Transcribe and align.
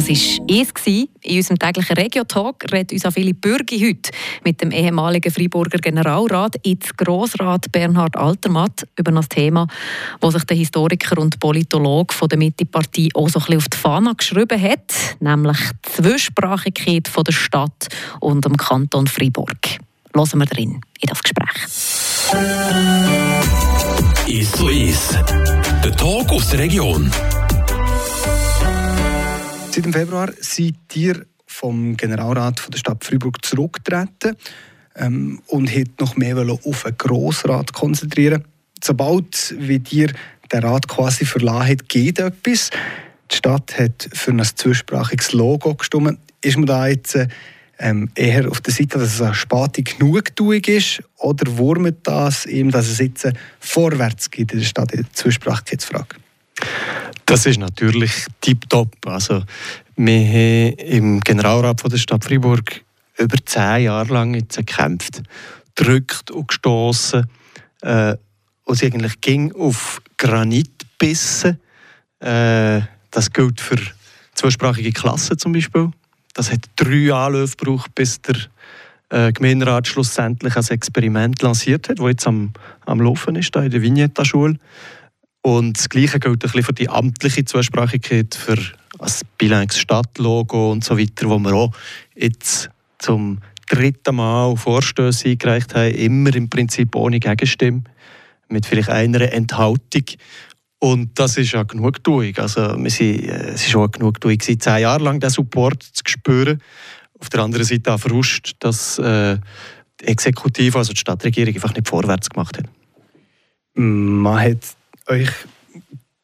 Das 0.00 0.08
war 0.08 0.16
es. 0.48 0.86
In 0.86 1.36
unserem 1.36 1.58
täglichen 1.58 1.94
Regio-Talk 1.94 2.72
redet 2.72 2.92
uns 2.92 3.14
Philipp 3.14 3.42
Bürgi 3.42 3.86
heute 3.86 4.10
mit 4.44 4.62
dem 4.62 4.70
ehemaligen 4.70 5.30
Freiburger 5.30 5.76
Generalrat, 5.76 6.56
jetzt 6.64 6.96
Grossrat 6.96 7.70
Bernhard 7.70 8.16
Altermatt, 8.16 8.88
über 8.96 9.12
das 9.12 9.28
Thema, 9.28 9.66
das 10.20 10.32
sich 10.32 10.44
der 10.44 10.56
Historiker 10.56 11.20
und 11.20 11.38
Politologe 11.38 12.14
von 12.14 12.30
der 12.30 12.38
Mittepartei 12.38 13.08
auch 13.12 13.28
so 13.28 13.40
ein 13.40 13.44
bisschen 13.44 13.58
auf 13.58 13.68
die 13.68 13.76
Fahne 13.76 14.14
geschrieben 14.14 14.62
hat, 14.62 14.94
nämlich 15.20 15.58
die 15.58 16.02
Zwischsprachigkeit 16.02 17.06
von 17.06 17.24
der 17.24 17.32
Stadt 17.32 17.88
und 18.20 18.46
dem 18.46 18.56
Kanton 18.56 19.06
Freiburg. 19.06 19.58
Hören 20.14 20.38
wir 20.38 20.46
drin 20.46 20.80
in 21.00 21.08
das 21.08 21.22
Gespräch. 21.22 21.66
Ist 24.26 24.56
so 24.56 24.68
ist. 24.68 25.18
Der 25.84 25.94
Talk 25.94 26.32
aus 26.32 26.48
der 26.48 26.60
Region. 26.60 27.10
Seit 29.80 29.86
dem 29.86 29.92
Februar 29.94 30.30
seid 30.40 30.74
ihr 30.92 31.24
vom 31.46 31.96
Generalrat 31.96 32.62
der 32.70 32.76
Stadt 32.76 33.02
Freiburg 33.02 33.42
zurückgetreten 33.42 34.36
ähm, 34.94 35.40
und 35.46 35.74
hat 35.74 35.98
noch 35.98 36.16
mehr 36.16 36.36
auf 36.36 36.84
einen 36.84 36.98
Grossrat 36.98 37.72
konzentrieren. 37.72 38.44
Sobald 38.84 39.54
wie 39.58 39.78
dir 39.78 40.12
der 40.52 40.64
Rat 40.64 40.86
quasi 40.86 41.24
verlassen 41.24 41.68
hat, 41.68 41.88
geht 41.88 42.18
etwas. 42.18 42.68
Die 43.30 43.36
Stadt 43.36 43.78
hat 43.78 44.10
für 44.12 44.32
ein 44.32 44.44
zweisprachiges 44.44 45.32
Logo 45.32 45.74
gestimmt. 45.74 46.18
Ist 46.42 46.58
man 46.58 46.66
da 46.66 46.86
jetzt 46.86 47.18
ähm, 47.78 48.10
eher 48.14 48.50
auf 48.50 48.60
der 48.60 48.74
Seite, 48.74 48.98
dass 48.98 49.14
es 49.14 49.22
eine 49.22 49.32
Spati 49.32 49.82
Genugtuung 49.82 50.62
ist, 50.66 51.02
oder 51.16 51.56
wurmt 51.56 52.06
das 52.06 52.44
ihm, 52.44 52.70
dass 52.70 52.86
es 52.86 52.98
jetzt 52.98 53.32
vorwärts 53.60 54.30
geht 54.30 54.52
in 54.52 54.58
der 54.58 54.66
Stadt 54.66 54.92
Zweisprachigkeitsfrage? 55.14 56.16
Das 57.30 57.46
ist 57.46 57.60
natürlich 57.60 58.26
tiptop. 58.40 59.06
Also, 59.06 59.44
wir 59.94 60.18
haben 60.18 60.74
im 60.78 61.20
Generalrat 61.20 61.80
von 61.80 61.88
der 61.88 61.98
Stadt 61.98 62.24
Freiburg 62.24 62.82
über 63.18 63.36
zehn 63.44 63.84
Jahre 63.84 64.12
lang 64.12 64.34
jetzt 64.34 64.56
gekämpft, 64.56 65.22
gedrückt 65.76 66.32
und 66.32 66.48
gestoßen. 66.48 67.24
Äh, 67.82 68.16
und 68.64 68.82
eigentlich 68.82 69.20
ging 69.20 69.52
auf 69.52 70.02
Granit 70.18 70.72
bissen. 70.98 71.60
Äh, 72.18 72.80
das 73.12 73.32
gilt 73.32 73.60
für 73.60 73.78
zweisprachige 74.34 74.90
Klassen 74.90 75.38
zum 75.38 75.52
Beispiel. 75.52 75.92
Das 76.34 76.50
hat 76.50 76.68
drei 76.74 77.14
Anläufe 77.14 77.56
gebraucht, 77.56 77.94
bis 77.94 78.20
der 78.22 78.38
äh, 79.10 79.32
Gemeinderat 79.32 79.86
schlussendlich 79.86 80.56
ein 80.56 80.66
Experiment 80.68 81.40
lanciert 81.42 81.90
hat, 81.90 82.00
das 82.00 82.06
jetzt 82.08 82.26
am, 82.26 82.52
am 82.86 83.00
Laufen 83.00 83.36
ist, 83.36 83.54
da 83.54 83.62
in 83.62 83.70
der 83.70 83.82
Vignetta-Schule. 83.82 84.58
Und 85.42 85.78
das 85.78 85.88
Gleiche 85.88 86.20
gilt 86.20 86.34
ein 86.34 86.38
bisschen 86.38 86.62
für 86.62 86.72
die 86.72 86.88
amtliche 86.88 87.44
Zweisprachigkeit, 87.44 88.34
für 88.34 88.58
das 88.98 89.22
bilingues 89.38 89.78
Stadtlogo 89.78 90.72
und 90.72 90.84
so 90.84 90.98
weiter, 90.98 91.28
wo 91.28 91.38
wir 91.38 91.54
auch 91.54 91.72
jetzt 92.14 92.70
zum 92.98 93.40
dritten 93.68 94.16
Mal 94.16 94.56
Vorstöße 94.56 95.30
eingereicht 95.30 95.74
haben, 95.74 95.94
immer 95.94 96.34
im 96.34 96.50
Prinzip 96.50 96.94
ohne 96.94 97.20
Gegenstimme, 97.20 97.84
mit 98.48 98.66
vielleicht 98.66 98.90
einer 98.90 99.32
Enthaltung. 99.32 100.04
Und 100.78 101.18
das 101.18 101.36
ist 101.36 101.52
ja 101.52 101.62
Genugtuung. 101.62 102.36
Also 102.36 102.76
wir 102.76 102.90
sind, 102.90 103.24
äh, 103.24 103.50
es 103.50 103.66
ist 103.66 103.76
auch 103.76 103.90
Genugtuung, 103.90 104.40
zehn 104.40 104.58
Jahre 104.58 105.02
lang 105.04 105.20
den 105.20 105.30
Support 105.30 105.82
zu 105.82 106.02
spüren. 106.06 106.60
Auf 107.18 107.28
der 107.28 107.40
anderen 107.40 107.64
Seite 107.64 107.92
auch 107.92 108.00
Frust, 108.00 108.52
dass 108.60 108.98
äh, 108.98 109.38
die 110.00 110.06
Exekutive, 110.06 110.78
also 110.78 110.92
die 110.92 111.00
Stadtregierung, 111.00 111.54
einfach 111.54 111.74
nicht 111.74 111.86
vorwärts 111.86 112.30
gemacht 112.30 112.58
hat. 112.58 112.64
Man 113.74 114.40
hat 114.40 114.76
euch 115.10 115.28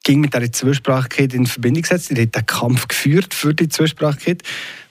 ging 0.05 0.21
mit 0.21 0.35
dieser 0.35 0.53
Zweisprachigkeit 0.53 1.35
in 1.35 1.47
Verbindung 1.47 1.83
gesetzt. 1.83 2.11
Ihr 2.13 2.23
habt 2.23 2.37
einen 2.37 2.47
Kampf 2.47 2.87
geführt 2.87 3.35
für 3.35 3.55
die 3.55 3.69
Zweisprachigkeit. 3.69 4.43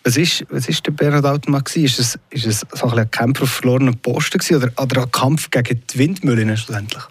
Was 0.04 0.18
ist, 0.18 0.46
was 0.50 0.68
ist 0.68 0.86
der 0.86 0.92
Bernhard 0.92 1.26
Altmann? 1.26 1.64
Ist 1.74 2.00
es, 2.00 2.20
ist 2.30 2.46
es 2.46 2.66
so 2.74 2.88
ein, 2.90 3.00
ein 3.00 3.10
Kampf 3.10 3.42
auf 3.42 3.50
verlorenen 3.50 3.98
Posten 3.98 4.38
gewesen, 4.38 4.58
oder, 4.58 4.72
oder 4.82 5.04
ein 5.04 5.12
Kampf 5.12 5.50
gegen 5.50 5.82
die 5.90 5.98
Windmühlen 5.98 6.56
schlussendlich? 6.58 7.04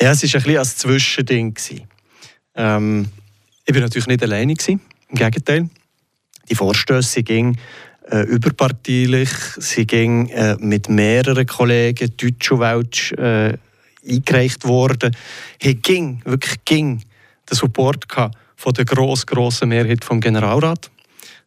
Ja, 0.00 0.10
es 0.10 0.22
war 0.22 0.28
ein 0.28 0.42
bisschen 0.42 0.58
ein 0.58 0.66
Zwischending. 0.66 1.56
Ähm, 2.56 3.08
ich 3.64 3.74
war 3.74 3.80
natürlich 3.80 4.06
nicht 4.06 4.22
alleine. 4.22 4.54
Gewesen. 4.54 4.80
Im 5.08 5.16
Gegenteil. 5.16 5.70
Die 6.50 6.54
Vorstöße 6.54 7.22
gingen 7.22 7.58
äh, 8.10 8.22
überparteilich. 8.24 9.30
Sie 9.56 9.86
ging 9.86 10.28
äh, 10.28 10.56
mit 10.60 10.88
mehreren 10.88 11.46
Kollegen, 11.46 12.14
Deutsch 12.16 12.52
und 12.52 12.60
Welsch, 12.60 13.12
äh, 13.12 13.56
eingereicht 14.08 14.64
worden. 14.64 15.16
Hier 15.60 15.74
ging, 15.74 16.20
wirklich 16.24 16.64
ging, 16.64 17.02
der 17.48 17.56
Support 17.56 18.06
von 18.56 18.72
der 18.72 18.84
grossen, 18.84 19.26
grossen 19.26 19.68
Mehrheit 19.68 20.04
vom 20.04 20.20
Generalrat. 20.20 20.90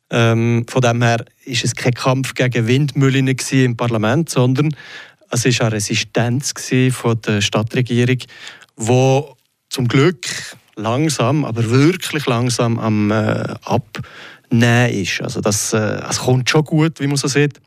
Ähm, 0.09 0.65
von 0.69 0.81
dem 0.81 1.01
her 1.01 1.25
ist 1.45 1.65
es 1.65 1.75
kein 1.75 1.93
Kampf 1.93 2.33
gegen 2.33 2.67
Windmühlen 2.67 3.27
im 3.27 3.75
Parlament, 3.75 4.29
sondern 4.29 4.75
es 5.29 5.45
war 5.45 5.67
eine 5.67 5.75
Resistenz 5.75 6.53
von 6.91 7.21
der 7.21 7.41
Stadtregierung, 7.41 8.19
wo 8.77 9.35
zum 9.69 9.87
Glück 9.87 10.25
langsam, 10.75 11.43
aber 11.43 11.69
wirklich 11.69 12.25
langsam 12.25 12.79
am 12.79 13.11
äh, 13.11 13.55
Abnehmen 13.63 14.89
ist. 14.91 15.21
Also 15.21 15.41
das, 15.41 15.73
äh, 15.73 16.01
es 16.09 16.19
kommt 16.19 16.49
schon 16.49 16.63
gut, 16.63 16.99
wie 16.99 17.07
man 17.07 17.17
so 17.17 17.27
sieht, 17.27 17.59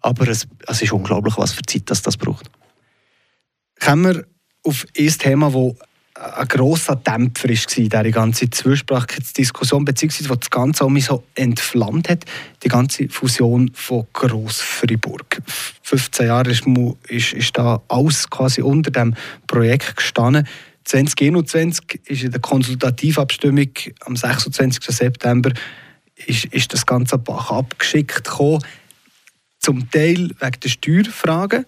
aber 0.00 0.28
es, 0.28 0.46
es 0.66 0.82
ist 0.82 0.92
unglaublich, 0.92 1.36
was 1.36 1.52
für 1.52 1.62
Zeit 1.62 1.82
das, 1.86 2.02
das 2.02 2.16
braucht. 2.16 2.48
Kommen 3.80 4.14
wir 4.14 4.26
auf 4.62 4.86
ein 4.96 5.08
Thema, 5.08 5.52
das 5.52 5.74
ein 6.14 6.48
grosser 6.48 6.96
Dämpfer 6.96 7.48
war, 7.48 8.02
diese 8.02 8.10
ganze 8.10 8.50
Zweisprachigkeitsdiskussion, 8.50 9.84
beziehungsweise 9.84 10.28
was 10.28 10.40
das 10.40 10.50
Ganze 10.50 10.84
auch 10.84 10.90
so 10.98 11.24
entflammt 11.34 12.10
hat, 12.10 12.24
die 12.62 12.68
ganze 12.68 13.08
Fusion 13.08 13.70
von 13.72 14.06
Gross-Fribourg. 14.12 15.40
15 15.82 16.26
Jahre 16.26 16.50
ist, 16.50 16.64
ist, 17.08 17.32
ist 17.32 17.56
da 17.56 17.80
alles 17.88 18.28
quasi 18.28 18.60
unter 18.60 18.90
dem 18.90 19.14
Projekt 19.46 19.96
gestanden. 19.96 20.46
2021 20.84 22.00
ist 22.06 22.22
in 22.22 22.32
der 22.32 22.40
Konsultativabstimmung 22.40 23.70
am 24.00 24.16
26. 24.16 24.84
September 24.84 25.52
ist, 26.26 26.46
ist 26.46 26.72
das 26.72 26.84
ganze 26.84 27.16
Bach 27.16 27.50
abgeschickt 27.50 28.24
gekommen. 28.24 28.62
Zum 29.58 29.90
Teil 29.90 30.30
wegen 30.38 30.60
der 30.62 30.68
Steuerfragen, 30.68 31.66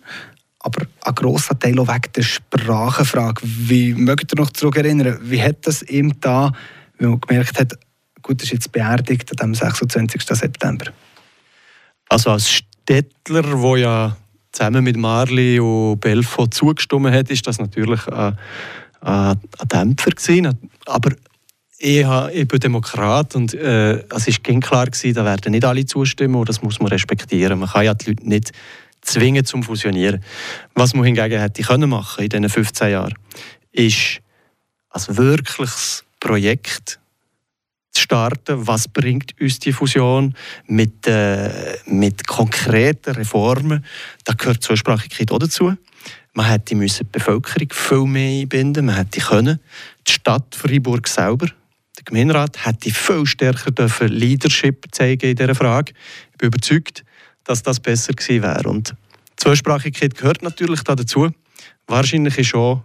aber 0.62 0.87
ein 1.05 1.15
grosser 1.15 1.59
Teil 1.59 1.78
auch 1.78 1.89
wegen 1.89 2.12
der 2.15 2.23
Sprachenfrage. 2.23 3.43
Wie 3.45 3.95
mögt 3.95 4.33
ihr 4.33 4.41
noch 4.41 4.50
zurückerinnern, 4.50 5.19
wie 5.23 5.43
hat 5.43 5.67
das 5.67 5.83
ihm 5.83 6.19
da, 6.21 6.53
wenn 6.99 7.11
man 7.11 7.21
gemerkt 7.21 7.59
hat, 7.59 7.75
gut, 8.23 8.41
das 8.41 8.45
ist 8.45 8.53
jetzt 8.53 8.72
beerdigt 8.72 9.41
am 9.43 9.55
26. 9.55 10.22
September? 10.22 10.87
Also 12.09 12.31
als 12.31 12.51
Städtler, 12.51 13.43
der 13.43 13.77
ja 13.78 14.17
zusammen 14.53 14.84
mit 14.84 14.97
Marli 14.97 15.59
und 15.59 16.01
Belfo 16.01 16.47
zugestimmt 16.47 17.11
hat, 17.11 17.31
ist 17.31 17.47
das 17.47 17.59
natürlich 17.59 18.06
ein, 18.06 18.39
ein, 19.01 19.41
ein 19.59 19.69
Dämpfer 19.69 20.11
gewesen. 20.11 20.56
Aber 20.87 21.11
ich, 21.78 22.06
ich 22.33 22.49
bin 22.49 22.61
Demokrat 22.61 23.34
und 23.34 23.55
äh, 23.55 24.05
es 24.15 24.28
war 24.28 24.61
klar, 24.61 24.87
gewesen, 24.87 25.15
da 25.15 25.25
werden 25.25 25.51
nicht 25.51 25.65
alle 25.65 25.84
zustimmen 25.84 26.37
und 26.37 26.49
das 26.49 26.62
muss 26.62 26.78
man 26.78 26.89
respektieren. 26.89 27.59
Man 27.59 27.69
kann 27.69 27.84
ja 27.84 27.95
die 27.95 28.11
Leute 28.11 28.28
nicht 28.28 28.53
zwingen 29.03 29.45
zum 29.45 29.63
Fusionieren. 29.63 30.25
Was 30.75 30.95
man 30.95 31.05
hingegen 31.05 31.41
hätte 31.41 31.63
können 31.63 31.91
machen 31.91 32.25
in 32.25 32.31
diesen 32.31 32.49
15 32.49 32.91
Jahren, 32.91 33.15
ist 33.73 34.21
ein 34.91 35.17
wirkliches 35.17 36.05
Projekt 36.21 37.01
zu 37.91 38.03
starten. 38.03 38.67
Was 38.67 38.89
bringt 38.89 39.39
uns 39.41 39.59
die 39.59 39.73
Fusion 39.73 40.35
mit, 40.67 41.07
äh, 41.07 41.77
mit 41.87 42.27
konkreten 42.27 43.15
Reformen? 43.15 43.85
Da 44.25 44.35
gehört 44.35 44.63
Zweisprachigkeit 44.63 45.31
auch 45.31 45.39
dazu. 45.39 45.75
Man 46.34 46.47
hätte 46.47 46.75
die 46.75 47.05
Bevölkerung 47.11 47.69
viel 47.71 48.07
mehr 48.07 48.41
einbinden 48.41 48.87
Man 48.87 48.97
hätte 48.97 49.21
können. 49.21 49.61
Die 50.07 50.13
Stadt 50.13 50.55
Freiburg 50.55 51.07
selber, 51.07 51.47
der 51.47 52.05
Gemeinderat, 52.05 52.65
hätte 52.65 52.91
viel 52.91 53.27
stärker 53.27 53.71
Leadership 54.09 54.87
zeigen 54.93 55.31
in 55.31 55.37
dieser 55.37 55.55
Frage. 55.55 55.93
Ich 56.33 56.39
bin 56.39 56.47
überzeugt, 56.47 57.05
dass 57.44 57.62
das 57.62 57.80
besser 57.80 58.12
gewesen 58.12 58.42
wäre. 58.42 58.68
Und 58.68 58.94
Zweisprachigkeit 59.36 60.15
gehört 60.15 60.42
natürlich 60.42 60.83
dazu. 60.83 61.30
Wahrscheinlich 61.86 62.36
war 62.36 62.44
schon 62.44 62.83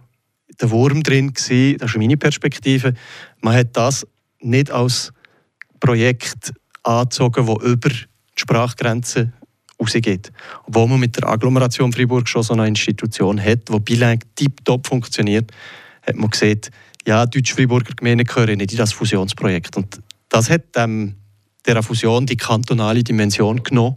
der 0.60 0.70
Wurm 0.70 1.02
drin, 1.02 1.32
gewesen, 1.32 1.78
das 1.78 1.90
ist 1.90 1.98
meine 1.98 2.16
Perspektive. 2.16 2.94
Man 3.40 3.54
hat 3.54 3.76
das 3.76 4.06
nicht 4.40 4.70
als 4.70 5.12
Projekt 5.78 6.52
angezogen, 6.82 7.46
das 7.46 7.64
über 7.64 7.88
die 7.88 8.06
Sprachgrenze 8.36 9.32
rausgeht. 9.80 10.32
Obwohl 10.66 10.88
man 10.88 11.00
mit 11.00 11.16
der 11.16 11.28
Agglomeration 11.28 11.92
Freiburg 11.92 12.28
schon 12.28 12.42
so 12.42 12.54
eine 12.54 12.66
Institution 12.66 13.42
hat, 13.42 13.68
die 13.68 13.80
bilang 13.80 14.18
tiptop 14.34 14.86
funktioniert, 14.86 15.52
hat 16.02 16.16
man 16.16 16.30
gesehen, 16.30 16.60
ja, 17.06 17.24
Deutsch-Freiburger 17.24 17.94
Gemeinden 17.94 18.26
gehören 18.26 18.58
nicht 18.58 18.72
in 18.72 18.78
das 18.78 18.92
Fusionsprojekt. 18.92 19.76
Und 19.76 20.00
das 20.28 20.50
hat 20.50 20.64
ähm, 20.76 21.14
der 21.66 21.82
Fusion 21.82 22.26
die 22.26 22.36
kantonale 22.36 23.02
Dimension 23.02 23.62
genommen 23.62 23.96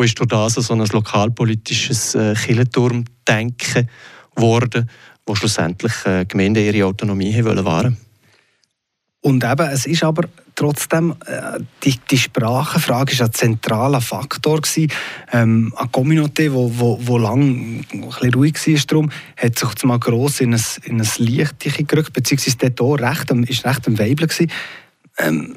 und 0.00 0.06
ist 0.06 0.18
durch 0.18 0.28
das 0.28 0.54
so 0.54 0.72
ein 0.72 0.80
lokalpolitisches 0.80 2.14
äh, 2.14 2.34
Kirchenturm-Denken 2.34 3.88
geworden, 4.34 4.88
wo 5.26 5.34
schlussendlich 5.34 5.92
äh, 6.06 6.24
Gemeinden 6.24 6.64
ihre 6.64 6.86
Autonomie 6.86 7.34
haben 7.34 7.44
wollen 7.44 7.64
wahren 7.66 7.96
Und 9.20 9.44
eben, 9.44 9.68
es 9.68 9.84
ist 9.84 10.02
aber 10.02 10.26
trotzdem, 10.54 11.14
äh, 11.26 11.60
die, 11.84 12.00
die 12.10 12.16
Sprachenfrage 12.16 13.18
war 13.18 13.26
ein 13.26 13.32
zentraler 13.34 14.00
Faktor. 14.00 14.62
Gewesen. 14.62 14.90
Ähm, 15.32 15.74
eine 15.76 15.90
Community, 15.90 16.50
wo, 16.50 16.72
wo, 16.74 16.98
wo 17.02 17.18
lang 17.18 17.84
ein 17.92 18.34
ruhig 18.34 18.54
war, 18.54 18.80
darum, 18.86 19.10
hat 19.36 19.58
sich 19.58 19.68
jetzt 19.68 19.84
mal 19.84 19.98
gross 19.98 20.40
in 20.40 20.54
ein, 20.54 20.64
in 20.84 20.98
ein 20.98 21.08
Licht 21.18 21.58
gerückt, 21.86 22.14
beziehungsweise 22.14 22.56
dort 22.56 22.80
auch 22.80 22.94
recht, 22.94 23.30
ist 23.50 23.66
recht 23.66 23.86
am 23.86 23.98
Weibel 23.98 24.26
gewesen. 24.26 24.50
Ähm, 25.18 25.56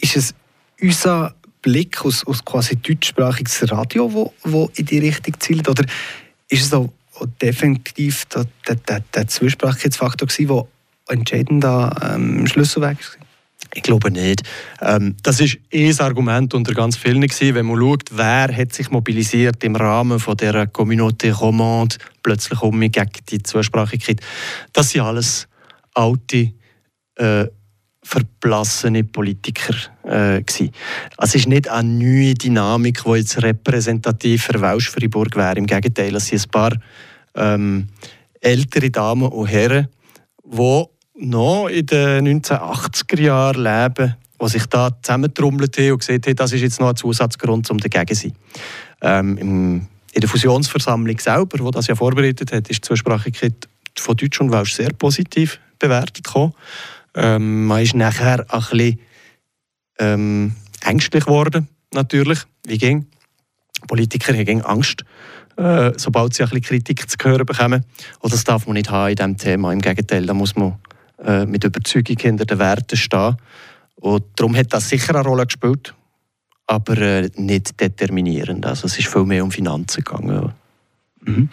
ist 0.00 0.16
es 0.16 0.34
unser 0.80 1.34
Blick 1.68 2.02
aus, 2.02 2.26
aus 2.26 2.42
quasi 2.42 2.76
deutschsprachiges 2.76 3.70
Radio, 3.70 4.10
wo, 4.10 4.32
wo 4.42 4.70
in 4.76 4.86
die 4.86 5.00
Richtung 5.00 5.34
zielt, 5.38 5.68
oder 5.68 5.84
ist 6.48 6.64
es 6.64 6.72
auch, 6.72 6.88
definitiv 7.42 8.24
der, 8.26 8.46
der, 8.66 8.76
der, 8.76 9.00
der 9.12 9.26
Zwiesprachigkeitsfaktor 9.26 10.28
gewesen, 10.28 10.48
der 10.48 10.66
entscheidender 11.08 12.14
ähm, 12.14 12.46
Schlüsselweg 12.46 12.96
war? 12.98 13.26
Ich 13.74 13.82
glaube 13.82 14.10
nicht. 14.10 14.44
Ähm, 14.80 15.16
das 15.22 15.40
ist 15.40 15.58
eh 15.70 15.90
ein 15.90 16.00
Argument 16.00 16.54
unter 16.54 16.72
ganz 16.72 16.96
vielen 16.96 17.20
gewesen, 17.20 17.54
wenn 17.54 17.66
man 17.66 17.78
schaut, 17.78 18.04
wer 18.12 18.56
hat 18.56 18.72
sich 18.72 18.90
mobilisiert 18.90 19.62
im 19.62 19.76
Rahmen 19.76 20.20
von 20.20 20.36
der 20.36 20.72
Communauté 20.72 21.32
romande 21.32 21.96
plötzlich 22.22 22.62
um 22.62 22.80
gegen 22.80 23.10
die 23.28 23.42
Zweisprachigkeit. 23.42 24.20
Das 24.72 24.90
sind 24.90 25.02
alles 25.02 25.48
alte, 25.92 26.52
äh, 27.16 27.46
verblassene 28.08 29.04
Politiker 29.04 29.74
äh. 30.04 30.42
Also 30.46 30.72
es 31.18 31.34
ist 31.34 31.46
nicht 31.46 31.68
eine 31.68 31.88
neue 31.88 32.32
Dynamik, 32.32 33.04
die 33.04 33.10
jetzt 33.10 33.42
repräsentativ 33.42 34.44
für 34.44 34.60
Welsch-Fribourg 34.60 35.36
wäre. 35.36 35.56
Im 35.56 35.66
Gegenteil, 35.66 36.14
es 36.16 36.28
sind 36.28 36.46
ein 36.46 36.50
paar 36.50 36.72
ähm, 37.34 37.88
ältere 38.40 38.90
Damen 38.90 39.28
und 39.28 39.46
Herren, 39.46 39.88
die 40.42 40.84
noch 41.16 41.68
in 41.68 41.84
den 41.84 42.40
1980er 42.40 43.20
Jahren 43.20 43.62
leben, 43.62 44.16
die 44.40 44.48
sich 44.48 44.64
da 44.66 44.90
zusammentrommelt 45.02 45.76
haben 45.76 45.92
und 45.92 45.98
gesehen 45.98 46.22
haben, 46.24 46.36
das 46.36 46.52
ist 46.52 46.62
jetzt 46.62 46.80
noch 46.80 46.88
ein 46.88 46.96
Zusatzgrund, 46.96 47.70
um 47.70 47.76
dagegen 47.76 48.16
zu 48.16 48.22
sein. 48.22 48.32
Ähm, 49.02 49.86
in 50.12 50.20
der 50.20 50.30
Fusionsversammlung 50.30 51.18
selber, 51.18 51.58
die 51.58 51.70
das 51.72 51.88
ja 51.88 51.94
vorbereitet 51.94 52.52
hat, 52.52 52.70
ist 52.70 52.84
die 52.84 52.88
Zweisprachigkeit 52.88 53.68
von 53.98 54.16
Deutsch 54.16 54.40
und 54.40 54.50
Welsch 54.50 54.72
sehr 54.72 54.94
positiv 54.94 55.60
bewertet 55.78 56.24
gekommen. 56.24 56.54
Ähm, 57.14 57.66
man 57.66 57.82
ist 57.82 57.94
nachher 57.94 58.46
ein 58.48 58.60
bisschen 58.60 59.00
ähm, 59.98 60.54
ängstlich 60.82 61.24
geworden, 61.24 61.68
natürlich. 61.92 62.40
Wie 62.66 62.78
ging? 62.78 63.06
Politiker 63.86 64.34
haben 64.34 64.62
Angst, 64.62 65.04
äh, 65.56 65.92
sobald 65.96 66.34
sie 66.34 66.42
ein 66.42 66.48
bisschen 66.50 66.62
Kritik 66.62 67.08
zu 67.08 67.16
hören 67.22 67.46
bekommen. 67.46 67.84
Und 68.20 68.32
das 68.32 68.44
darf 68.44 68.66
man 68.66 68.74
nicht 68.74 68.90
haben 68.90 69.10
in 69.10 69.16
diesem 69.16 69.36
Thema. 69.36 69.72
Im 69.72 69.80
Gegenteil, 69.80 70.26
da 70.26 70.34
muss 70.34 70.56
man 70.56 70.78
äh, 71.24 71.46
mit 71.46 71.64
Überzeugung 71.64 72.16
hinter 72.18 72.44
den 72.44 72.58
Werten 72.58 72.96
stehen. 72.96 73.36
Und 73.96 74.24
darum 74.36 74.56
hat 74.56 74.72
das 74.72 74.88
sicher 74.88 75.14
eine 75.14 75.26
Rolle 75.26 75.46
gespielt, 75.46 75.94
aber 76.66 76.98
äh, 76.98 77.30
nicht 77.36 77.80
determinierend. 77.80 78.64
Also 78.66 78.86
es 78.86 78.98
ist 78.98 79.08
viel 79.08 79.24
mehr 79.24 79.42
um 79.42 79.50
Finanzen 79.50 80.04
gegangen. 80.04 80.52
Mhm. 81.22 81.48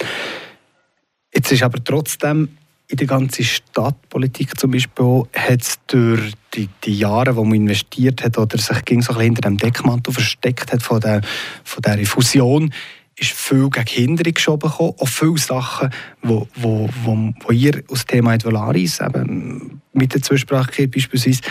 Jetzt 1.33 1.51
ist 1.51 1.63
aber 1.63 1.83
trotzdem 1.83 2.49
in 2.87 2.97
der 2.97 3.07
ganzen 3.07 3.43
Stadtpolitik 3.43 4.59
zum 4.59 4.71
Beispiel 4.71 5.23
hat 5.35 5.61
es 5.61 5.79
durch 5.87 6.33
die, 6.53 6.69
die, 6.83 6.99
Jahre, 6.99 7.35
wo 7.35 7.43
man 7.43 7.55
investiert 7.55 8.23
hat 8.23 8.37
oder 8.37 8.57
sich 8.57 8.85
ging 8.85 9.01
so 9.01 9.19
hinter 9.19 9.41
dem 9.41 9.57
Deckmantel 9.57 10.13
versteckt 10.13 10.71
hat 10.71 10.83
von 10.83 10.99
der, 10.99 11.21
von 11.63 11.81
der 11.81 12.05
Fusion, 12.05 12.71
ist 13.17 13.31
viel 13.31 13.69
gegen 13.69 13.87
Hinderung 13.87 14.33
geschoben 14.33 14.69
gekommen. 14.69 14.93
Auch 14.99 15.07
viele 15.07 15.37
Sachen, 15.37 15.89
wo, 16.21 16.47
wo, 16.55 16.89
wo, 17.03 17.33
wo 17.39 17.51
ihr 17.51 17.83
aus 17.89 18.05
dem 18.05 18.17
Thema 18.17 18.33
Advolaris, 18.33 18.99
eben 18.99 19.81
mit 19.93 20.13
der 20.13 20.21
Zwischensprache 20.21 20.87
beispielsweise, 20.87 21.41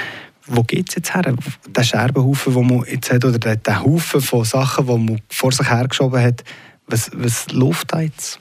wo 0.47 0.63
geht 0.63 0.91
es 0.91 0.97
jetzt 0.97 1.15
her? 1.15 1.35
Der 1.69 1.83
Scherbenhaufen, 1.83 2.55
den 2.55 2.67
man 2.67 2.85
jetzt 2.87 3.11
hat, 3.11 3.25
oder 3.25 3.39
der, 3.39 3.57
der 3.57 3.83
Haufen 3.83 4.21
von 4.21 4.45
Sachen, 4.45 4.87
die 4.87 4.93
man 4.93 5.21
vor 5.31 5.53
sich 5.53 5.69
hergeschoben 5.69 6.23
hat, 6.23 6.45
was, 6.87 7.11
was 7.15 7.51
läuft 7.51 7.93
da 7.93 8.01
jetzt? 8.01 8.39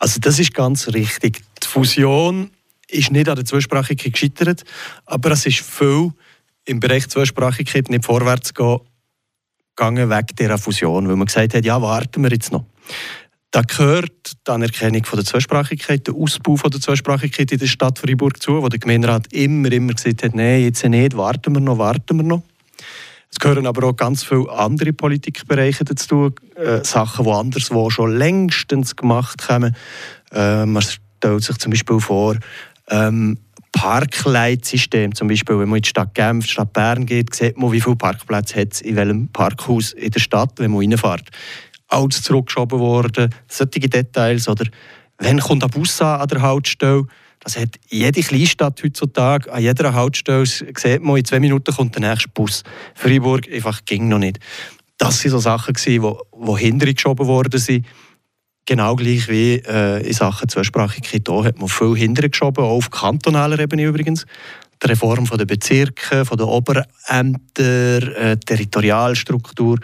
Also 0.00 0.20
das 0.20 0.38
ist 0.38 0.54
ganz 0.54 0.88
richtig. 0.88 1.42
Die 1.62 1.66
Fusion 1.66 2.50
ist 2.88 3.10
nicht 3.10 3.28
an 3.28 3.36
der 3.36 3.44
Zweisprachigkeit 3.44 4.12
gescheitert, 4.12 4.64
aber 5.06 5.32
es 5.32 5.46
ist 5.46 5.60
viel 5.60 6.12
im 6.64 6.80
Bereich 6.80 7.08
Zweisprachigkeit 7.08 7.88
nicht 7.88 8.04
vorwärts 8.04 8.52
gegangen 8.54 10.10
wegen 10.10 10.36
dieser 10.38 10.58
Fusion, 10.58 11.08
weil 11.08 11.16
man 11.16 11.26
gesagt 11.26 11.54
hat, 11.54 11.64
ja, 11.64 11.80
warten 11.80 12.22
wir 12.22 12.30
jetzt 12.30 12.52
noch. 12.52 12.64
Da 13.50 13.62
gehört 13.62 14.36
die 14.46 14.50
Anerkennung 14.50 15.04
von 15.04 15.18
der 15.18 15.24
Zweisprachigkeit, 15.24 16.06
der 16.06 16.14
Ausbau 16.14 16.56
von 16.56 16.70
der 16.70 16.80
Zweisprachigkeit 16.80 17.50
in 17.50 17.58
der 17.58 17.66
Stadt 17.66 17.98
Freiburg 17.98 18.42
zu, 18.42 18.62
wo 18.62 18.68
der 18.68 18.78
Gemeinderat 18.78 19.32
immer, 19.32 19.72
immer 19.72 19.94
gesagt 19.94 20.22
hat, 20.22 20.34
nein, 20.34 20.64
jetzt 20.64 20.84
nicht, 20.84 21.16
warten 21.16 21.54
wir 21.54 21.60
noch, 21.60 21.78
warten 21.78 22.18
wir 22.18 22.24
noch. 22.24 22.42
Es 23.30 23.38
gehören 23.38 23.66
aber 23.66 23.86
auch 23.86 23.96
ganz 23.96 24.22
viele 24.22 24.50
andere 24.50 24.92
Politikbereiche 24.92 25.84
dazu, 25.84 26.32
äh, 26.56 26.84
Sachen, 26.84 27.24
die 27.24 27.30
anderswo 27.30 27.88
schon 27.90 28.16
längstens 28.16 28.96
gemacht 28.96 29.48
haben. 29.48 29.74
Äh, 30.32 30.66
stellt 31.18 31.42
sich 31.42 31.58
zum 31.58 31.70
Beispiel 31.70 32.00
vor, 32.00 32.36
ähm, 32.88 33.38
Parkleitsystem, 33.72 35.14
zum 35.14 35.28
Beispiel, 35.28 35.58
wenn 35.58 35.68
man 35.68 35.76
in 35.76 35.82
die 35.82 35.88
Stadt 35.88 36.14
Genf, 36.14 36.46
die 36.46 36.52
Stadt 36.52 36.72
Bern 36.72 37.06
geht, 37.06 37.34
sieht 37.34 37.58
man, 37.58 37.70
wie 37.70 37.80
viele 37.80 37.96
Parkplätze 37.96 38.60
hat 38.60 38.72
es 38.72 38.80
in 38.80 38.96
welchem 38.96 39.28
Parkhaus 39.28 39.92
in 39.92 40.10
der 40.10 40.20
Stadt, 40.20 40.52
wenn 40.56 40.70
man 40.70 40.80
reinfährt. 40.80 41.28
Alles 41.88 42.22
zurückgeschoben 42.22 42.78
worden, 42.80 43.32
solche 43.46 43.80
Details, 43.80 44.48
oder 44.48 44.64
wenn 45.18 45.38
kommt 45.38 45.64
ein 45.64 45.70
Bus 45.70 46.00
an, 46.00 46.26
der 46.26 46.42
Haltestelle, 46.42 47.04
das 47.40 47.56
hat 47.56 47.76
jede 47.88 48.20
Kleinstadt 48.20 48.82
heutzutage, 48.82 49.52
an 49.52 49.62
jeder 49.62 49.94
Haltestelle 49.94 50.46
sieht 50.46 51.02
man, 51.02 51.16
in 51.16 51.24
zwei 51.24 51.40
Minuten 51.40 51.72
kommt 51.72 51.94
der 51.94 52.10
nächste 52.10 52.28
Bus. 52.30 52.64
Freiburg 52.94 53.48
einfach 53.52 53.84
ging 53.84 54.08
noch 54.08 54.18
nicht. 54.18 54.40
Das 54.96 55.22
waren 55.24 55.30
so 55.30 55.38
Sachen, 55.38 55.74
die, 55.74 56.00
die 56.00 56.56
hintergeschoben 56.56 57.26
worden 57.26 57.60
sind. 57.60 57.86
Genau 58.68 58.96
gleich 58.96 59.28
wie 59.28 59.62
äh, 59.66 60.06
in 60.06 60.12
Sachen 60.12 60.46
Zweisprachigkeit. 60.46 61.22
Hier 61.26 61.44
hat 61.44 61.58
man 61.58 61.70
viel 61.70 61.96
hintergeschoben, 61.96 62.62
auch 62.62 62.76
auf 62.76 62.90
kantonaler 62.90 63.58
Ebene 63.60 63.84
übrigens. 63.84 64.26
Die 64.82 64.88
Reform 64.88 65.24
der 65.24 65.46
Bezirke, 65.46 66.22
der 66.22 66.46
Oberämter, 66.46 67.62
äh, 67.62 68.36
Territorialstruktur. 68.36 69.78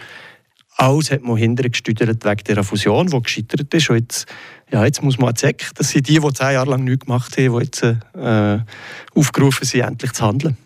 Alles 0.76 1.10
hat 1.10 1.22
man 1.22 1.38
hintergestüdert 1.38 2.26
wegen 2.26 2.44
dieser 2.46 2.62
Fusion, 2.62 3.06
die 3.06 3.22
gescheitert 3.22 3.72
ist. 3.72 3.88
Und 3.88 3.96
jetzt 3.96 4.26
ja, 4.70 4.84
jetzt 4.84 5.02
muss 5.02 5.16
man 5.16 5.34
zeigen, 5.34 5.66
dass 5.76 5.88
sie 5.88 6.02
die, 6.02 6.20
die 6.20 6.32
zehn 6.34 6.52
Jahre 6.52 6.72
lang 6.72 6.84
nichts 6.84 7.06
gemacht 7.06 7.38
haben, 7.38 7.58
die 7.58 7.64
jetzt 7.64 7.82
äh, 7.82 8.58
aufgerufen 9.14 9.64
sind, 9.64 9.80
endlich 9.80 10.12
zu 10.12 10.26
handeln. 10.26 10.58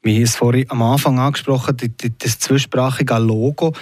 Wir 0.00 0.14
haben 0.14 0.22
es 0.22 0.34
vorhin 0.34 0.70
am 0.70 0.80
Anfang 0.80 1.18
angesprochen, 1.18 1.76
das 2.20 2.38
zwischsprachige 2.38 3.18
Logo. 3.18 3.74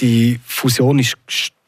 Die, 0.00 0.40
Fusion 0.44 0.98
ist 0.98 1.16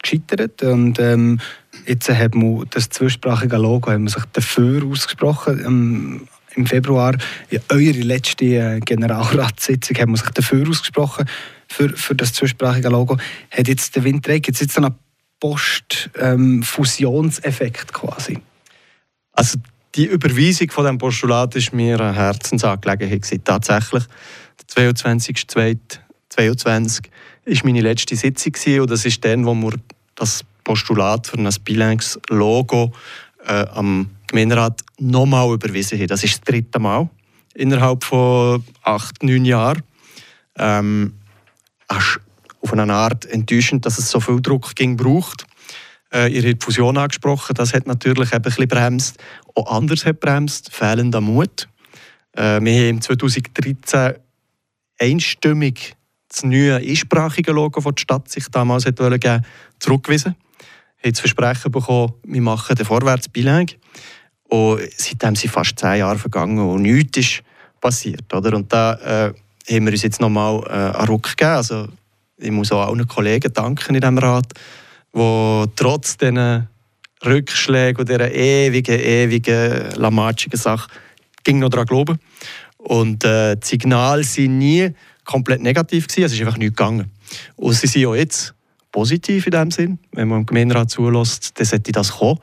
gescheitert 0.07 0.63
und 0.63 0.97
ähm, 0.99 1.39
jetzt 1.85 2.09
hat 2.09 2.33
man 2.35 2.65
das 2.69 2.89
zwischsprachige 2.89 3.57
Logo 3.57 3.91
haben 3.91 4.03
wir 4.03 4.11
sich 4.11 4.23
dafür 4.33 4.85
ausgesprochen. 4.85 5.63
Ähm, 5.65 6.27
Im 6.55 6.65
Februar, 6.65 7.15
in 7.49 7.61
eurer 7.69 8.03
letzten 8.03 8.51
äh, 8.51 8.81
Generalratssitzung, 8.83 9.95
haben 9.97 10.11
wir 10.11 10.17
sich 10.17 10.31
dafür 10.31 10.67
ausgesprochen, 10.67 11.29
für, 11.67 11.89
für 11.89 12.15
das 12.15 12.33
zwischsprachige 12.33 12.89
Logo. 12.89 13.17
Hat 13.51 13.67
jetzt 13.67 13.95
der 13.95 14.03
Wind 14.03 14.25
trägt 14.25 14.47
jetzt, 14.47 14.61
jetzt 14.61 14.79
noch 14.79 14.95
Post-Fusionseffekt 15.39 17.89
ähm, 17.89 17.93
quasi? 17.93 18.39
Also 19.33 19.59
die 19.93 20.05
Überweisung 20.05 20.71
von 20.71 20.85
dem 20.85 20.97
Postulat 20.97 21.55
ist 21.55 21.71
mir 21.73 21.99
eine 21.99 22.15
Herzensangelegenheit 22.15 23.45
Tatsächlich, 23.45 24.05
der 24.75 24.95
22.02.2022 24.95 27.03
war 27.47 27.65
meine 27.65 27.81
letzte 27.81 28.15
Sitzung 28.15 28.81
und 28.81 28.91
das 28.91 29.05
ist 29.05 29.23
dann, 29.23 29.45
wo 29.45 29.53
wir 29.55 29.73
das 30.15 30.43
Postulat 30.63 31.27
für 31.27 31.37
ein 31.37 31.49
bilingues 31.63 32.19
Logo 32.29 32.91
äh, 33.45 33.65
am 33.73 34.09
Gemeinderat 34.27 34.81
nochmal 34.99 35.53
überwiesen 35.53 35.97
haben. 35.97 36.07
Das 36.07 36.23
ist 36.23 36.33
das 36.33 36.41
dritte 36.41 36.79
Mal 36.79 37.09
innerhalb 37.53 38.03
von 38.03 38.63
acht, 38.83 39.23
neun 39.23 39.45
Jahren. 39.45 39.81
Ähm, 40.57 41.13
auf 41.87 42.73
eine 42.73 42.93
Art 42.93 43.25
enttäuschend, 43.25 43.85
dass 43.85 43.97
es 43.97 44.09
so 44.09 44.19
viel 44.19 44.41
Druck 44.41 44.75
ging 44.75 44.97
braucht. 44.97 45.45
Äh, 46.13 46.33
ihr 46.33 46.49
habt 46.49 46.63
Fusion 46.63 46.97
angesprochen, 46.97 47.53
das 47.53 47.73
hat 47.73 47.87
natürlich 47.87 48.33
ein 48.33 48.41
bisschen 48.41 48.67
bremst. 48.67 49.17
Auch 49.55 49.71
anders 49.71 50.05
hat 50.05 50.19
bremst, 50.19 50.73
fehlender 50.73 51.21
Mut. 51.21 51.69
Äh, 52.33 52.59
wir 52.61 52.89
haben 52.89 53.01
2013 53.01 54.15
einstimmig 54.99 55.96
das 56.37 56.43
neue 56.43 56.75
einsprachige 56.75 57.51
Logo, 57.51 57.81
das 57.81 57.95
die 57.95 58.01
Stadt 58.01 58.29
sich 58.29 58.47
damals 58.49 58.85
hat 58.85 58.97
geben, 58.97 59.45
zurückgewiesen. 59.79 60.35
Wir 61.01 61.09
haben 61.09 61.11
das 61.11 61.19
Versprechen 61.19 61.71
bekommen, 61.71 62.13
wir 62.23 62.41
machen 62.41 62.75
den 62.75 62.85
vorwärts 62.85 63.29
bilingue. 63.29 63.75
Und 64.49 64.81
seitdem 64.97 65.35
sind 65.35 65.51
fast 65.51 65.77
zehn 65.77 65.99
Jahre 65.99 66.17
vergangen 66.17 66.59
und 66.59 66.83
nichts 66.83 67.17
ist 67.17 67.43
passiert. 67.81 68.33
Oder? 68.33 68.55
Und 68.55 68.71
da 68.71 68.93
äh, 68.93 69.33
haben 69.73 69.85
wir 69.85 69.91
uns 69.91 70.03
jetzt 70.03 70.21
nochmal 70.21 70.63
äh, 70.67 70.97
einen 70.97 71.07
Ruck 71.07 71.23
gegeben. 71.23 71.51
Also, 71.51 71.87
ich 72.37 72.51
muss 72.51 72.71
auch 72.71 72.87
allen 72.87 73.07
Kollegen 73.07 73.51
danken 73.51 73.95
in 73.95 74.01
diesem 74.01 74.17
Rat, 74.17 74.53
die 75.13 75.65
trotz 75.75 76.17
diesen 76.17 76.67
Rückschlägen 77.25 77.99
und 77.99 78.09
dieser 78.09 78.31
ewigen, 78.31 78.99
ewigen, 78.99 79.91
lamatschigen 79.95 80.59
Sache 80.59 80.89
ging 81.43 81.59
noch 81.59 81.69
daran 81.69 81.87
glauben. 81.87 82.19
Und 82.77 83.23
äh, 83.25 83.55
die 83.57 83.67
Signale 83.67 84.23
waren 84.23 84.57
nie 84.57 84.93
komplett 85.27 85.61
negativ 85.61 86.07
gewesen, 86.07 86.25
es 86.25 86.33
ist 86.33 86.41
einfach 86.41 86.57
nichts 86.57 86.75
gegangen. 86.75 87.11
Und 87.55 87.73
sie 87.73 87.85
sind 87.85 88.05
auch 88.07 88.15
jetzt 88.15 88.55
positiv 88.91 89.45
in 89.45 89.51
dem 89.51 89.69
Sinn, 89.69 89.99
wenn 90.13 90.27
man 90.27 90.39
dem 90.39 90.45
Gemeinderat 90.47 90.89
zulässt, 90.89 91.51
dann 91.59 91.65
sollte 91.65 91.91
das 91.91 92.11
kommen. 92.13 92.39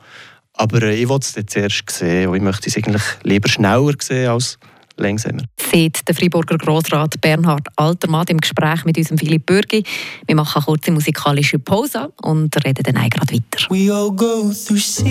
Aber 0.53 0.81
äh, 0.83 0.95
ich 0.95 1.09
wollte 1.09 1.27
es 1.37 1.45
zuerst 1.47 1.89
sehen 1.89 2.29
und 2.29 2.37
ich 2.37 2.41
möchte 2.41 2.69
es 2.69 2.77
eigentlich 2.77 3.01
lieber 3.23 3.49
schneller 3.49 3.93
sehen 3.99 4.29
als 4.29 4.57
langsamer. 4.97 5.43
Sieht 5.59 6.07
der 6.07 6.15
Freiburger 6.15 6.57
Grossrat 6.57 7.19
Bernhard 7.19 7.67
Altermatt 7.75 8.29
im 8.29 8.39
Gespräch 8.39 8.85
mit 8.85 8.97
unserem 8.97 9.17
Philipp 9.17 9.45
Bürgi. 9.45 9.83
Wir 10.25 10.35
machen 10.35 10.55
eine 10.55 10.65
kurze 10.65 10.91
musikalische 10.91 11.59
Pause 11.59 12.13
und 12.21 12.55
reden 12.65 12.83
dann 12.83 12.97
auch 12.97 13.09
gerade 13.09 13.33
weiter. 13.33 13.69
We 13.69 13.93
all 13.93 14.11
go 14.11 14.53
through 14.53 14.79
seasons. 14.79 15.09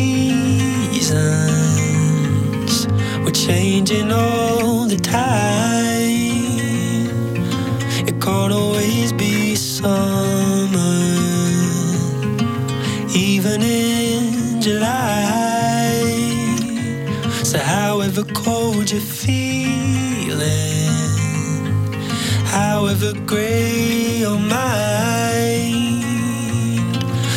We're 3.25 3.33
changing 3.33 4.11
all 4.11 4.88
the 4.88 4.97
time. 4.97 5.93
Can't 8.25 8.54
always 8.54 9.12
be 9.12 9.54
summer, 9.54 9.90
even 13.14 13.61
in 13.62 14.62
July. 14.62 16.00
So, 17.43 17.59
however 17.59 18.23
cold 18.33 18.90
you're 18.90 19.02
feeling, 19.02 20.40
however 22.47 23.12
gray 23.26 24.21
your 24.21 24.38
mind, 24.38 25.76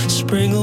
spring 0.10 0.56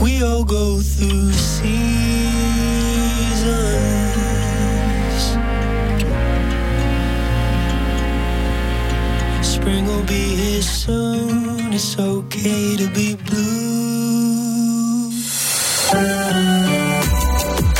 We 0.00 0.22
all 0.22 0.44
go 0.44 0.80
through 0.80 1.32
seasons. 1.32 1.64
Spring 9.42 9.86
will 9.86 10.02
be 10.04 10.36
here 10.36 10.62
soon. 10.62 11.72
It's 11.72 11.98
okay 11.98 12.76
to 12.76 12.86
be 12.88 13.16
blue. 13.16 13.64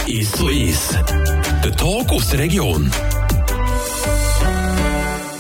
Ist 0.07 0.37
so 0.37 0.49
ist. 0.49 0.99
Der 1.65 1.73
Talk 1.77 2.11
aus 2.11 2.29
der 2.31 2.39
Region. 2.41 2.91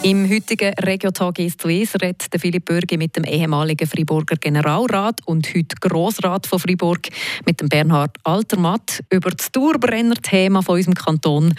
Im 0.04 0.28
heutigen 0.28 0.74
Regiotag 0.74 1.38
ist 1.38 1.62
zu 1.62 1.70
ist 1.70 1.94
redet 2.02 2.28
Philipp 2.36 2.66
Bürgi 2.66 2.98
mit 2.98 3.16
dem 3.16 3.24
ehemaligen 3.24 3.88
Freiburger 3.88 4.36
Generalrat 4.36 5.22
und 5.24 5.48
heute 5.54 5.76
Grossrat 5.80 6.46
von 6.46 6.58
Freiburg 6.58 7.08
mit 7.46 7.58
dem 7.58 7.70
Bernhard 7.70 8.18
Altermatt 8.22 9.02
über 9.08 9.30
das 9.30 9.50
Dauerbrenner-Thema 9.50 10.60
von 10.60 10.76
unserem 10.76 10.92
Kanton, 10.92 11.54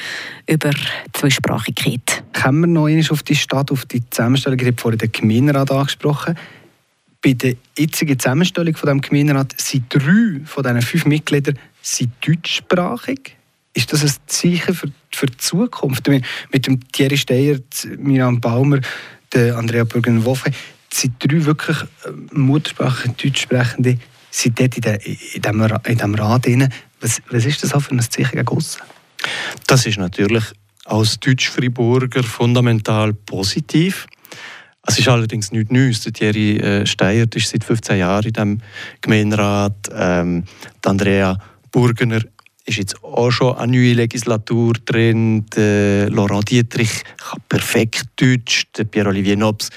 über 0.48 0.70
die 0.70 1.12
Zweisprachigkeit. 1.14 2.24
Kommen 2.40 2.62
wir 2.62 2.68
noch 2.68 2.86
einmal 2.86 3.04
auf 3.10 3.24
die 3.24 3.36
Stadt, 3.36 3.72
auf 3.72 3.88
die 3.88 4.08
Zusammenstellung. 4.12 4.60
Ich 4.60 4.68
habe 4.68 4.80
vorhin 4.80 5.00
den 5.00 5.12
Gemeinderat 5.12 5.72
angesprochen. 5.72 6.38
Bei 7.24 7.34
der 7.34 7.56
jetzigen 7.76 8.20
Zusammenstellung 8.20 8.76
von 8.76 8.90
dem 8.90 9.02
Gemeinderat 9.02 9.60
sind 9.60 9.86
drei 9.90 10.42
von 10.46 10.64
diesen 10.64 10.84
fünf 10.84 11.06
Mitgliedern 11.08 11.58
deutschsprachig. 12.24 13.38
Ist 13.76 13.92
das 13.92 14.04
ein 14.04 14.12
Zeichen 14.26 14.74
für, 14.74 14.88
für 15.14 15.26
die 15.28 15.38
Zukunft? 15.38 16.08
Mit, 16.08 16.66
dem 16.66 16.80
Thierry 16.92 17.18
Steyer, 17.18 17.60
Miriam 17.98 18.40
Baumer, 18.40 18.80
der 19.34 19.58
Andrea 19.58 19.84
Bürgen-Woffe 19.84 20.52
sind 20.92 21.16
drei 21.20 21.46
wirklich 21.46 21.78
äh, 21.82 22.12
Muttersprache 22.32 23.10
Deutschsprechende 23.10 24.00
sind 24.32 24.60
dort 24.60 24.76
in, 24.76 24.82
der, 24.82 25.06
in, 25.06 25.42
dem, 25.42 25.62
in 25.62 25.98
dem 25.98 26.16
Rat 26.16 26.46
drin. 26.46 26.70
Was, 27.02 27.22
was 27.30 27.46
ist 27.46 27.64
das 27.64 27.74
auch 27.74 27.82
für 27.82 27.92
ein 27.92 28.00
Zeichen 28.00 28.32
gegen 28.32 28.48
aussen? 28.48 28.82
Das 29.68 29.86
ist 29.86 29.98
natürlich 29.98 30.44
als 30.86 31.20
Deutsch-Friburger 31.20 32.24
fundamental 32.24 33.14
positiv. 33.14 34.08
Es 34.88 35.00
ist 35.00 35.08
allerdings 35.08 35.52
nichts 35.52 35.72
Neues. 35.72 36.02
Thierry 36.02 36.58
äh, 36.58 36.86
Steyer 36.86 37.26
ist 37.34 37.50
seit 37.50 37.64
15 37.64 37.98
Jahren 37.98 38.26
in 38.26 38.34
diesem 38.34 38.62
Gemeinderat. 39.02 39.90
Ähm, 39.92 40.44
die 40.84 40.88
Andrea 40.88 41.38
Burgener 41.72 42.22
ist 42.66 42.78
jetzt 42.78 43.04
auch 43.04 43.32
schon 43.32 43.56
eine 43.58 43.72
neue 43.72 43.94
Legislatur 43.94 44.74
drin. 44.86 45.46
Der 45.56 46.10
Laurent 46.10 46.50
Dietrich 46.50 47.04
kann 47.18 47.42
perfekt 47.48 48.06
Deutsch. 48.16 48.66
Der 48.76 48.86
Pierre-Olivier 48.86 49.38
Nobs 49.38 49.70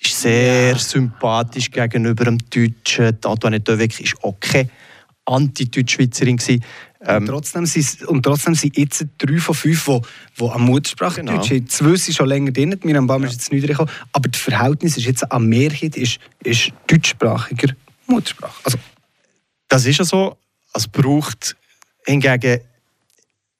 ist 0.00 0.20
sehr 0.20 0.76
sympathisch 0.76 1.70
gegenüber 1.70 2.24
dem 2.24 2.38
Deutschen. 2.50 3.18
Die 3.20 3.28
Antoinette 3.28 3.72
Döweg 3.72 3.98
ist 4.00 4.16
auch 4.22 4.38
keine 4.40 4.68
Anti-Deutschschweizerin. 5.24 6.38
Ähm, 7.04 7.22
und, 7.22 7.26
trotzdem 7.26 7.66
sind, 7.66 8.04
und 8.04 8.22
trotzdem 8.22 8.54
sind 8.54 8.76
jetzt 8.76 9.06
drei 9.18 9.38
von 9.38 9.54
fünf, 9.54 9.84
die, 9.84 10.00
die 10.40 10.48
an 10.48 10.62
Muttersprache 10.62 11.20
genau. 11.20 11.36
Deutsch 11.36 11.48
sind. 11.48 11.70
Zwei 11.70 11.96
sind 11.96 12.14
schon 12.14 12.28
länger 12.28 12.50
drin, 12.50 12.76
Miriam 12.82 13.06
Baum 13.06 13.22
ja. 13.22 13.28
ist 13.28 13.34
jetzt 13.34 13.52
nicht 13.52 13.66
gekommen. 13.66 13.90
Aber 14.12 14.28
das 14.28 14.40
Verhältnis 14.40 14.96
ist 14.96 15.06
jetzt 15.06 15.30
an 15.30 15.46
Mehrheit 15.46 15.96
ist, 15.96 16.18
ist 16.42 16.72
deutschsprachiger 16.88 17.74
Muttersprache. 18.06 18.54
Also, 18.64 18.78
das 19.68 19.86
ist 19.86 19.98
ja 19.98 20.04
so. 20.04 20.36
Es 20.74 20.88
braucht 20.88 21.56
hingegen 22.06 22.60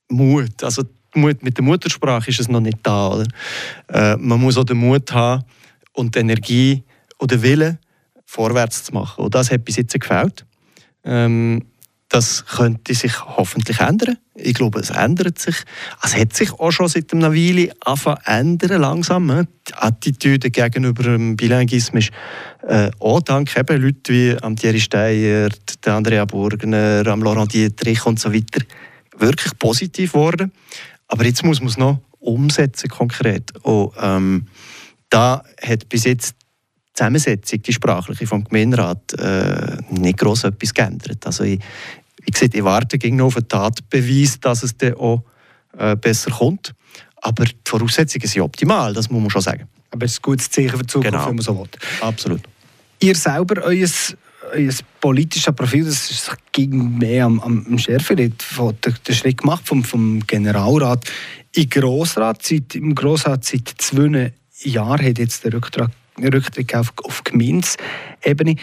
Mut. 0.09 0.63
Also 0.63 0.83
Mut, 1.15 1.43
mit 1.43 1.57
der 1.57 1.65
Muttersprache 1.65 2.31
ist 2.31 2.41
es 2.41 2.49
noch 2.49 2.61
nicht 2.61 2.79
da. 2.83 3.09
Oder? 3.09 3.27
Äh, 3.89 4.17
man 4.17 4.41
muss 4.41 4.57
auch 4.57 4.65
den 4.65 4.79
Mut 4.79 5.13
haben 5.13 5.45
und 5.93 6.15
die 6.15 6.21
Energie 6.21 6.83
oder 7.19 7.41
Wille, 7.43 7.79
vorwärts 8.25 8.85
zu 8.85 8.95
machen. 8.95 9.25
Und 9.25 9.35
das 9.35 9.51
hat 9.51 9.65
bis 9.65 9.77
jetzt 9.77 9.99
gefällt. 9.99 10.47
Ähm, 11.05 11.65
das 12.13 12.45
könnte 12.45 12.93
sich 12.93 13.25
hoffentlich 13.25 13.81
ändern. 13.81 14.19
Ich 14.35 14.53
glaube, 14.53 14.81
es 14.81 14.91
ändert 14.91 15.39
sich. 15.39 15.57
Es 16.03 16.15
hat 16.15 16.35
sich 16.35 16.53
auch 16.53 16.71
schon 16.71 16.89
seit 16.89 17.11
einer 17.15 17.33
Weile 17.33 17.73
angefangen 17.81 18.19
ändern, 18.27 18.83
langsam. 18.83 19.27
Ne? 19.27 19.49
Die 19.67 19.75
Attitüde 19.75 20.51
gegenüber 20.51 21.05
dem 21.05 21.37
Bilinguismus 21.37 22.05
ist 22.05 22.13
äh, 22.69 22.91
auch 22.99 23.23
dank 23.23 23.57
eben 23.57 23.81
Leuten 23.81 24.13
wie 24.15 24.37
am 24.43 24.57
Thierry 24.57 24.81
Steyer, 24.81 25.49
Andrea 25.87 26.27
Burgner, 26.27 27.07
am 27.07 27.23
Laurent 27.23 27.55
Dietrich 27.55 28.05
und 28.05 28.21
so 28.21 28.31
weiter 28.31 28.63
wirklich 29.17 29.59
positiv 29.59 30.13
geworden. 30.13 30.53
Aber 31.09 31.25
jetzt 31.25 31.43
muss 31.43 31.61
man 31.61 31.69
es 31.69 31.79
noch 31.79 31.99
umsetzen, 32.19 32.91
konkret. 32.91 33.57
Und, 33.63 33.93
ähm, 33.99 34.49
da 35.09 35.43
hat 35.63 35.89
bis 35.89 36.05
jetzt 36.05 36.33
die 36.33 36.93
Zusammensetzung, 36.95 37.63
die 37.63 37.73
sprachliche 37.73 38.27
vom 38.27 38.45
Gemeinderat, 38.45 39.15
äh, 39.15 39.79
nicht 39.91 40.19
gross 40.19 40.45
etwas 40.45 40.75
geändert. 40.75 41.27
Also 41.27 41.45
ich, 41.45 41.59
wie 42.25 42.31
gesagt, 42.31 42.55
ich 42.55 42.65
warte 42.65 42.99
gegen 42.99 43.21
auf 43.21 43.37
einen 43.37 43.49
Tatbeweis, 43.49 44.39
dass 44.41 44.63
es 44.63 44.77
dann 44.77 44.95
auch 44.95 45.23
äh, 45.77 45.97
besser 45.97 46.31
kommt. 46.31 46.75
Aber 47.17 47.45
die 47.45 47.55
Voraussetzungen 47.65 48.27
sind 48.27 48.43
optimal, 48.43 48.93
das 48.93 49.11
muss 49.11 49.21
man 49.21 49.31
schon 49.31 49.43
sagen. 49.43 49.69
Aber 49.91 50.05
es 50.07 50.13
ist 50.13 50.19
ein 50.19 50.23
gutes 50.23 50.51
Zeichen 50.51 50.71
für 50.71 50.79
die 50.79 50.87
Zukunft, 50.87 51.13
genau. 51.13 51.29
wenn 51.29 51.37
man 51.37 51.45
so 51.45 51.59
will. 51.59 51.69
Absolut. 52.01 52.41
Ihr 53.01 53.15
selber, 53.15 53.63
euer 53.63 53.89
euer 54.53 54.73
politisches 55.01 55.55
Profil, 55.55 55.85
das 55.85 56.31
ging 56.53 56.99
mehr 56.99 57.27
am, 57.27 57.41
am 57.41 57.79
Schärfer, 57.79 58.15
den, 58.15 58.35
den 58.35 59.15
Schritt 59.15 59.39
gemacht 59.39 59.67
vom, 59.67 59.85
vom 59.85 60.21
Generalrat 60.27 61.11
in 61.55 61.69
Grossrat. 61.69 62.43
Seit, 62.43 62.75
Im 62.75 62.95
Grossrat 62.95 63.45
seit 63.45 63.69
zwei 63.79 64.33
Jahren 64.63 65.07
hat 65.07 65.19
jetzt 65.19 65.45
der 65.45 65.55
Rücktritt, 65.55 65.91
Rücktritt 66.19 66.75
auf, 66.75 66.93
auf 67.05 67.25
Gemeindesebene. 67.25 68.57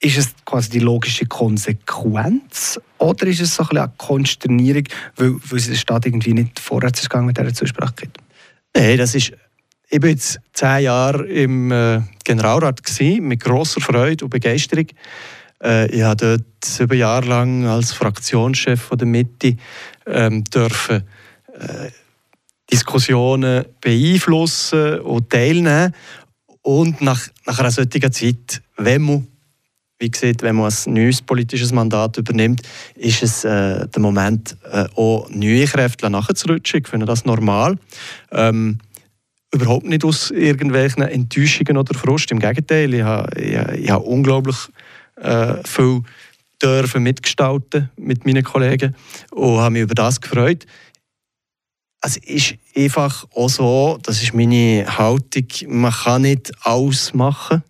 Ist 0.00 0.18
es 0.18 0.34
quasi 0.44 0.70
die 0.70 0.78
logische 0.78 1.26
Konsequenz 1.26 2.80
oder 2.98 3.26
ist 3.26 3.40
es 3.40 3.56
so 3.56 3.64
ein 3.64 3.76
eine 3.76 3.92
Konsternierung, 3.96 4.84
weil, 5.16 5.34
weil 5.48 5.60
der 5.60 5.74
Stadt 5.74 6.06
irgendwie 6.06 6.34
nicht 6.34 6.60
vorwärts 6.60 7.00
ist 7.00 7.10
gegangen 7.10 7.26
mit 7.26 7.36
dieser 7.36 7.52
Zusprache? 7.52 8.08
Nein, 8.74 8.98
das 8.98 9.14
ist 9.14 9.32
ich 9.90 10.02
war 10.02 10.10
jetzt 10.10 10.38
zehn 10.52 10.84
Jahre 10.84 11.26
im 11.26 11.72
äh, 11.72 12.02
Generalrat, 12.22 12.84
gewesen, 12.84 13.26
mit 13.26 13.40
großer 13.40 13.80
Freude 13.80 14.24
und 14.24 14.30
Begeisterung. 14.30 14.86
Äh, 15.62 15.86
ich 15.86 16.02
durfte 16.02 16.38
dort 16.38 16.64
sieben 16.64 16.98
Jahre 16.98 17.26
lang 17.26 17.66
als 17.66 17.92
Fraktionschef 17.92 18.90
der 18.90 19.06
Mitte 19.06 19.56
ähm, 20.06 20.44
dürfen, 20.44 21.04
äh, 21.58 21.90
Diskussionen 22.70 23.64
beeinflussen 23.80 25.00
und 25.00 25.30
teilnehmen. 25.30 25.94
Und 26.60 27.00
nach, 27.00 27.28
nach 27.46 27.58
einer 27.58 27.70
solchen 27.70 28.12
Zeit, 28.12 28.60
wenn 28.76 29.02
man, 29.02 29.26
wie 29.98 30.10
gesagt, 30.10 30.42
wenn 30.42 30.56
man 30.56 30.72
ein 30.72 30.92
neues 30.92 31.20
politisches 31.22 31.72
Mandat 31.72 32.16
übernimmt, 32.18 32.62
ist 32.94 33.22
es 33.22 33.44
äh, 33.44 33.86
der 33.88 34.00
Moment, 34.00 34.56
äh, 34.70 34.84
auch 34.94 35.28
neue 35.30 35.66
Kräfte 35.66 36.08
nachzurutschen. 36.08 36.80
Ich 36.80 36.88
finde 36.88 37.06
das 37.06 37.24
normal. 37.24 37.76
Ähm, 38.30 38.78
überhaupt 39.52 39.86
nicht 39.86 40.04
aus 40.04 40.30
irgendwelchen 40.30 41.02
Enttäuschungen 41.02 41.76
oder 41.76 41.98
Frust. 41.98 42.30
Im 42.30 42.38
Gegenteil, 42.38 42.94
ich 42.94 43.02
habe, 43.02 43.40
ich, 43.40 43.84
ich 43.84 43.90
habe 43.90 44.04
unglaublich 44.04 44.56
äh, 45.16 45.54
viel 45.64 46.02
dürfen 46.62 47.02
mitgestalten 47.02 47.90
mit 47.96 48.26
meinen 48.26 48.42
Kollegen 48.42 48.94
und 49.30 49.58
habe 49.58 49.72
mich 49.72 49.82
über 49.82 49.94
das 49.94 50.20
gefreut. 50.20 50.66
Es 52.00 52.16
ist 52.16 52.54
einfach 52.76 53.26
auch 53.34 53.48
so, 53.48 53.98
das 54.02 54.22
ist 54.22 54.34
meine 54.34 54.84
Haltung, 54.86 55.46
man 55.66 55.92
kann 55.92 56.22
nicht 56.22 56.52
alles 56.64 57.14
machen 57.14 57.62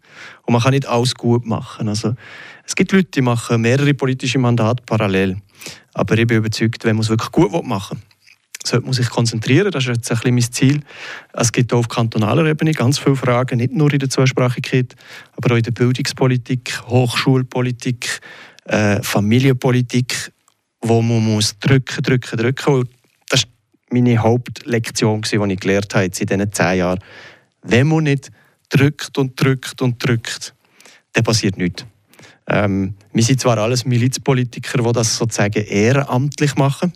und 0.49 0.55
man 0.55 0.63
kann 0.63 0.71
nicht 0.71 0.87
alles 0.87 1.15
gut 1.15 1.45
machen. 1.45 1.89
Also, 1.89 2.15
es 2.65 2.75
gibt 2.75 2.91
Leute, 2.93 3.11
die 3.11 3.21
machen 3.21 3.61
mehrere 3.61 3.93
politische 3.93 4.39
Mandate 4.39 4.83
parallel. 4.87 5.37
Aber 5.93 6.17
ich 6.17 6.27
bin 6.27 6.39
überzeugt, 6.39 6.87
wenn 6.87 6.97
man 6.97 7.03
es 7.03 7.11
wirklich 7.11 7.31
gut 7.31 7.53
machen 7.67 7.99
will, 7.99 8.05
sollte 8.65 8.87
man 8.87 8.95
sich 8.95 9.11
konzentrieren. 9.11 9.71
Das 9.71 9.85
ist 9.85 9.89
jetzt 9.89 10.11
ein 10.11 10.17
bisschen 10.17 10.35
mein 10.35 10.53
Ziel. 10.53 10.81
Es 11.35 11.53
gibt 11.53 11.71
auch 11.75 11.81
auf 11.81 11.89
kantonaler 11.89 12.47
Ebene 12.47 12.73
ganz 12.73 12.99
viele 12.99 13.15
Fragen, 13.15 13.59
nicht 13.59 13.75
nur 13.75 13.93
in 13.93 13.99
der 13.99 14.09
Zweisprachigkeit, 14.09 14.97
aber 15.37 15.53
auch 15.53 15.59
in 15.59 15.65
der 15.65 15.73
Bildungspolitik, 15.73 16.81
Hochschulpolitik, 16.87 18.21
äh, 18.65 19.03
Familienpolitik, 19.03 20.33
wo 20.81 21.03
man 21.03 21.27
muss 21.27 21.59
drücken, 21.59 22.03
drücken, 22.03 22.39
drücken. 22.39 22.73
Und 22.73 22.91
das 23.29 23.43
war 23.43 23.51
meine 23.91 24.17
Hauptlektion, 24.17 25.21
die 25.21 25.53
ich 25.53 25.61
gelernt 25.61 25.95
habe 25.95 26.07
in 26.07 26.11
diesen 26.13 26.53
zehn 26.55 26.79
Jahren. 26.79 27.01
Wenn 27.61 27.87
man 27.87 28.05
nicht 28.05 28.31
drückt 28.69 29.19
und 29.19 29.41
drückt 29.41 29.81
und 29.83 30.05
drückt, 30.05 30.55
dann 31.13 31.25
passiert 31.25 31.57
nichts. 31.57 31.85
Ähm, 32.47 32.95
wir 33.13 33.23
sind 33.23 33.41
zwar 33.41 33.59
alles 33.59 33.85
Milizpolitiker, 33.85 34.83
die 34.83 34.93
das 34.93 35.17
sozusagen 35.17 35.63
ehrenamtlich 35.65 36.57
machen, 36.57 36.93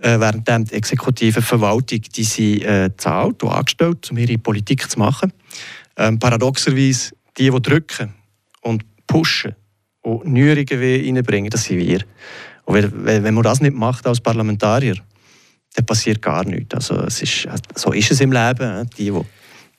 äh, 0.00 0.18
während 0.18 0.70
die 0.70 0.74
exekutive 0.74 1.42
Verwaltung 1.42 2.00
die 2.00 2.24
sie 2.24 2.62
äh, 2.62 2.90
zahlt 2.96 3.42
und 3.42 3.50
angestellt, 3.50 4.10
um 4.10 4.18
ihre 4.18 4.38
Politik 4.38 4.90
zu 4.90 4.98
machen. 4.98 5.32
Ähm, 5.96 6.18
paradoxerweise, 6.18 7.12
die, 7.38 7.50
die 7.50 7.62
drücken 7.62 8.14
und 8.62 8.84
pushen 9.06 9.54
und 10.02 10.26
Neuerungen 10.26 11.16
reinbringen, 11.16 11.50
das 11.50 11.64
sind 11.64 11.78
wir. 11.78 12.00
Und 12.64 12.74
wenn, 12.74 13.24
wenn 13.24 13.34
man 13.34 13.44
das 13.44 13.60
nicht 13.60 13.74
macht 13.74 14.06
als 14.06 14.20
Parlamentarier, 14.20 14.96
dann 15.74 15.86
passiert 15.86 16.22
gar 16.22 16.44
nichts. 16.44 16.74
Also 16.74 17.00
es 17.02 17.22
ist, 17.22 17.48
so 17.74 17.92
ist 17.92 18.10
es 18.10 18.20
im 18.20 18.32
Leben. 18.32 18.62
Äh, 18.62 18.86
die, 18.98 19.10
die 19.10 19.20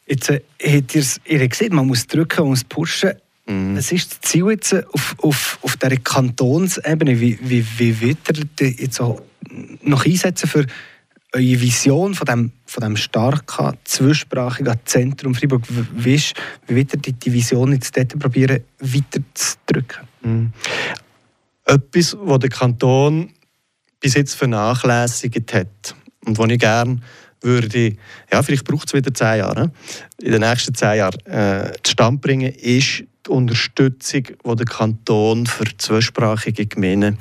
Jetzt 0.07 0.29
äh, 0.29 0.41
habt 0.61 0.95
ihr 1.25 1.47
gesehen, 1.47 1.75
man 1.75 1.87
muss 1.87 2.07
drücken, 2.07 2.41
man 2.41 2.49
muss 2.49 2.63
pushen. 2.63 3.13
Mhm. 3.47 3.77
Was 3.77 3.91
ist 3.91 4.11
das 4.11 4.21
Ziel 4.21 4.49
jetzt 4.51 4.73
auf, 4.73 5.15
auf, 5.19 5.59
auf 5.61 5.77
dieser 5.77 5.97
Kantonsebene? 5.97 7.19
Wie, 7.19 7.37
wie, 7.41 7.65
wie 7.77 8.01
wird 8.01 8.17
ihr 8.59 8.69
jetzt 8.69 8.99
auch 9.01 9.21
noch 9.81 10.05
einsetzen 10.05 10.47
für 10.47 10.65
eure 11.33 11.61
Vision 11.61 12.13
von 12.13 12.25
dem, 12.25 12.51
von 12.65 12.83
dem 12.83 12.97
starken, 12.97 13.77
zweisprachigen 13.83 14.79
Zentrum 14.85 15.35
Freiburg? 15.35 15.63
Wie, 15.67 16.15
ist, 16.15 16.33
wie 16.67 16.75
wird 16.75 17.07
ihr 17.07 17.13
die 17.13 17.33
Vision 17.33 17.73
jetzt 17.73 17.95
dort 17.95 18.17
probieren, 18.17 18.61
weiterzudrücken? 18.79 20.07
Mhm. 20.23 20.53
Etwas, 21.65 22.15
was 22.19 22.39
der 22.39 22.49
Kanton 22.49 23.31
bis 23.99 24.13
jetzt 24.13 24.35
vernachlässigt 24.35 25.53
hat 25.53 25.95
und 26.25 26.37
was 26.37 26.49
ich 26.49 26.59
gerne 26.59 26.99
würde, 27.45 27.95
ja, 28.31 28.43
vielleicht 28.43 28.65
braucht 28.65 28.87
es 28.87 28.93
wieder 28.93 29.13
zehn 29.13 29.37
Jahre, 29.37 29.71
in 30.21 30.31
den 30.31 30.41
nächsten 30.41 30.75
zehn 30.75 30.97
Jahren 30.97 31.25
äh, 31.25 31.71
zustande 31.83 32.19
bringen, 32.19 32.53
ist 32.53 33.03
die 33.25 33.29
Unterstützung, 33.29 34.23
die 34.23 34.55
der 34.55 34.65
Kanton 34.65 35.45
für 35.45 35.65
zweisprachige 35.77 36.65
Gemeinden 36.65 37.17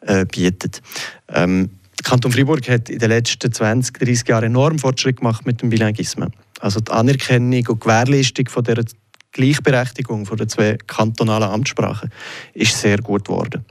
äh, 0.00 0.24
bietet. 0.24 0.82
Ähm, 1.28 1.70
der 1.98 2.10
Kanton 2.10 2.32
Freiburg 2.32 2.68
hat 2.68 2.90
in 2.90 2.98
den 2.98 3.08
letzten 3.08 3.52
20, 3.52 3.98
30 3.98 4.28
Jahren 4.28 4.44
enorm 4.44 4.78
Fortschritt 4.78 5.18
gemacht 5.18 5.46
mit 5.46 5.62
dem 5.62 5.70
Bilinguismus. 5.70 6.28
Also 6.60 6.80
die 6.80 6.92
Anerkennung 6.92 7.66
und 7.68 7.80
Gewährleistung 7.80 8.48
von 8.48 8.64
der 8.64 8.84
Gleichberechtigung 9.32 10.24
von 10.24 10.38
den 10.38 10.48
zwei 10.48 10.78
kantonalen 10.86 11.48
Amtssprachen 11.48 12.10
ist 12.54 12.80
sehr 12.80 12.98
gut 12.98 13.26
geworden. 13.26 13.64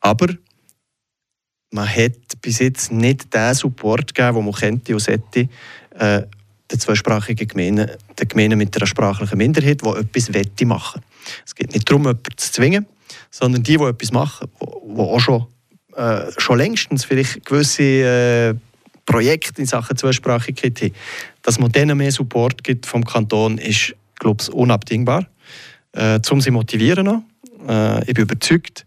Aber 0.00 0.28
man 1.70 1.88
hat 1.88 2.40
bis 2.42 2.58
jetzt 2.58 2.92
nicht 2.92 3.32
den 3.32 3.54
Support 3.54 4.14
gegeben, 4.14 4.36
den 4.36 4.44
man 4.44 4.54
könnte 4.54 4.92
und 4.94 5.00
sollte, 5.00 5.48
äh, 5.98 6.22
den 6.70 6.78
zweisprachigen 6.78 7.48
Gemeinden, 7.48 7.90
den 8.18 8.28
Gemeinden 8.28 8.58
mit 8.58 8.76
einer 8.76 8.86
sprachlichen 8.86 9.38
Minderheit, 9.38 9.82
die 9.82 9.88
etwas 9.88 10.32
wette 10.32 10.66
machen. 10.66 11.02
Es 11.44 11.54
geht 11.54 11.72
nicht 11.74 11.88
darum, 11.88 12.02
jemanden 12.02 12.36
zu 12.36 12.52
zwingen, 12.52 12.86
sondern 13.30 13.62
die, 13.62 13.76
die 13.76 13.84
etwas 13.84 14.12
machen, 14.12 14.48
die 14.60 15.00
auch 15.00 15.20
schon 15.20 15.46
äh, 15.96 16.30
schon 16.38 16.58
längstens 16.58 17.04
vielleicht 17.04 17.44
gewisse 17.44 17.82
äh, 17.82 18.54
Projekte 19.06 19.60
in 19.60 19.66
Sachen 19.66 19.96
Zweisprachigkeit 19.96 20.80
haben, 20.80 20.94
dass 21.42 21.58
man 21.58 21.72
denen 21.72 21.98
mehr 21.98 22.12
Support 22.12 22.62
gibt 22.62 22.86
vom 22.86 23.04
Kanton, 23.04 23.58
ist, 23.58 23.94
glaube 24.18 24.42
ich, 24.42 24.52
unabdingbar. 24.52 25.26
Äh, 25.92 26.20
um 26.30 26.40
sie 26.40 26.52
motivieren 26.52 27.06
noch. 27.06 27.22
Äh, 27.68 28.00
ich 28.02 28.14
bin 28.14 28.22
überzeugt, 28.22 28.86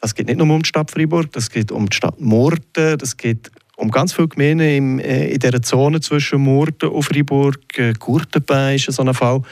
das 0.00 0.14
geht 0.14 0.26
nicht 0.26 0.38
nur 0.38 0.48
um 0.48 0.62
die 0.62 0.68
Stadt 0.68 0.90
Freiburg, 0.90 1.32
das 1.32 1.50
geht 1.50 1.72
um 1.72 1.88
die 1.88 1.96
Stadt 1.96 2.20
Murten, 2.20 2.98
das 2.98 3.16
geht 3.16 3.50
um 3.76 3.90
ganz 3.90 4.12
viele 4.12 4.28
Gemeinden 4.28 4.68
im, 4.68 4.98
äh, 4.98 5.28
in 5.28 5.38
dieser 5.38 5.62
Zone 5.62 6.00
zwischen 6.00 6.40
Murten 6.40 6.88
und 6.88 7.02
Freiburg. 7.02 7.78
Äh, 7.78 7.92
Gurtenbein 7.92 8.76
ist 8.76 8.90
so 8.90 9.02
ein 9.02 9.14
Fall, 9.14 9.42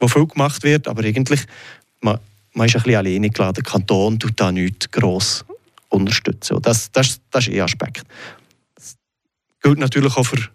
wo 0.00 0.08
viel 0.08 0.26
gemacht 0.26 0.62
wird, 0.62 0.88
aber 0.88 1.04
eigentlich 1.04 1.40
man, 2.00 2.18
man 2.54 2.66
ist 2.66 2.76
ein 2.76 2.82
bisschen 2.82 2.98
alleine 2.98 3.30
geladen. 3.30 3.54
Der 3.54 3.64
Kanton 3.64 4.18
tut 4.18 4.40
da 4.40 4.50
nichts 4.52 4.90
gross 4.90 5.44
unterstützen. 5.88 6.58
Das, 6.62 6.90
das, 6.92 7.20
das 7.30 7.46
ist 7.46 7.54
ein 7.54 7.60
Aspekt. 7.60 8.04
Das 8.74 8.96
gilt 9.62 9.78
natürlich 9.78 10.16
auch 10.16 10.24
für 10.24 10.36
die 10.36 10.48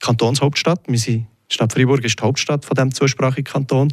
Kantonshauptstadt. 0.00 0.82
Wir 0.86 0.98
die 0.98 1.54
Stadt 1.54 1.72
Freiburg 1.72 2.04
ist 2.04 2.18
die 2.18 2.24
Hauptstadt 2.24 2.64
von 2.64 2.74
diesem 2.74 2.92
zweisprachigen 2.92 3.44
Kanton. 3.44 3.92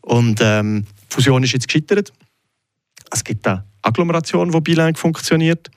Und 0.00 0.40
ähm, 0.42 0.86
die 1.10 1.14
Fusion 1.14 1.42
ist 1.42 1.52
jetzt 1.52 1.68
gescheitert. 1.68 2.12
Es 3.10 3.22
gibt 3.22 3.46
eine 3.46 3.64
Agglomeration, 3.86 4.50
die 4.50 4.60
bilang 4.60 4.96
funktioniert, 4.96 5.70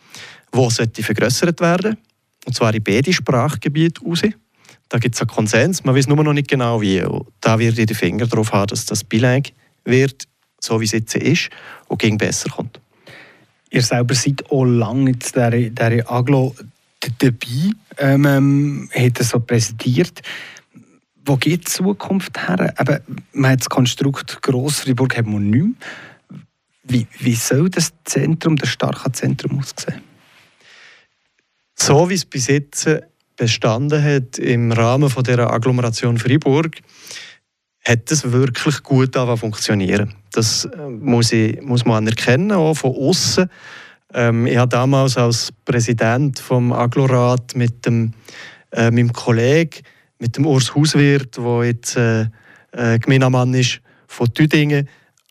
die 0.54 0.70
sollte 0.70 1.04
vergrößert 1.04 1.62
werden 1.62 1.98
und 2.46 2.56
zwar 2.56 2.74
in 2.74 2.84
beide 2.84 3.14
Sprachgebiete 3.14 4.02
raus. 4.04 4.22
Da 4.90 4.98
gibt 4.98 5.16
es 5.16 5.22
einen 5.22 5.30
Konsens, 5.30 5.84
man 5.84 5.96
weiß 5.96 6.08
nur 6.08 6.24
noch 6.24 6.34
nicht 6.34 6.48
genau 6.48 6.82
wie. 6.82 7.04
da 7.42 7.60
wird 7.60 7.78
ich 7.78 7.86
den 7.86 7.96
Finger 7.96 8.26
darauf 8.26 8.52
haben, 8.52 8.68
dass 8.68 8.86
das 8.86 9.04
bilang 9.04 9.44
wird, 9.86 10.24
so 10.60 10.82
wie 10.82 10.86
es 10.86 10.94
jetzt 10.94 11.16
ist, 11.16 11.50
und 11.88 12.00
gegen 12.00 12.18
besser 12.18 12.50
kommt. 12.50 12.80
Ihr 13.70 13.84
selber 13.84 14.16
seid 14.16 14.50
auch 14.50 14.66
lange 14.66 15.12
in 15.12 15.20
dieser, 15.20 15.52
dieser 15.52 16.12
Aglo 16.12 16.56
dabei, 17.20 17.72
ähm, 18.00 18.26
ähm, 18.26 18.90
hat 18.94 19.20
so 19.20 19.40
präsentiert. 19.40 20.22
Wo 21.24 21.38
geht 21.38 21.68
die 21.68 21.72
Zukunft 21.72 22.48
her? 22.48 22.74
Eben, 22.80 23.00
man 23.34 23.52
hat 23.52 23.60
das 23.60 23.70
Konstrukt 23.70 24.42
Grossfreiburg 24.42 25.16
hat 25.18 25.28
man 25.28 25.52
nicht 25.52 25.64
mehr. 25.64 25.74
Wie, 26.90 27.06
wie 27.20 27.36
soll 27.36 27.70
das 27.70 27.94
Zentrum, 28.04 28.56
das 28.56 28.70
starke 28.70 29.12
Zentrum 29.12 29.60
aussehen? 29.60 30.02
So 31.76 32.10
wie 32.10 32.16
es 32.16 32.26
bis 32.26 32.48
jetzt 32.48 32.90
bestanden 33.38 34.04
hat 34.04 34.40
im 34.40 34.72
Rahmen 34.72 35.10
von 35.10 35.24
der 35.24 35.52
Agglomeration 35.52 36.18
Freiburg, 36.18 36.78
hat 37.86 38.12
es 38.12 38.32
wirklich 38.32 38.82
gut 38.82 39.16
funktionieren. 39.16 40.16
Das 40.32 40.66
äh, 40.66 40.90
muss, 40.90 41.32
ich, 41.32 41.62
muss 41.62 41.86
man 41.86 41.98
anerkennen, 41.98 42.52
auch 42.52 42.74
von 42.74 42.96
außen. 42.96 43.50
Ähm, 44.14 44.48
ich 44.48 44.58
habe 44.58 44.70
damals 44.70 45.16
als 45.16 45.54
Präsident 45.66 46.40
vom 46.40 46.74
Agglorat 46.74 47.56
mit 47.56 47.86
dem, 47.86 48.14
äh, 48.72 48.90
meinem 48.90 49.14
Kollegen, 49.14 49.84
mit 50.18 50.38
dem 50.38 50.48
Urs 50.48 50.74
Hauswirt, 50.76 51.38
der 51.38 51.64
jetzt 51.66 51.96
äh, 51.96 52.26
äh, 52.72 52.98
Gemeindemann 53.00 53.54
ist 53.54 53.80
von 54.08 54.34
Tüdingen, 54.34 54.90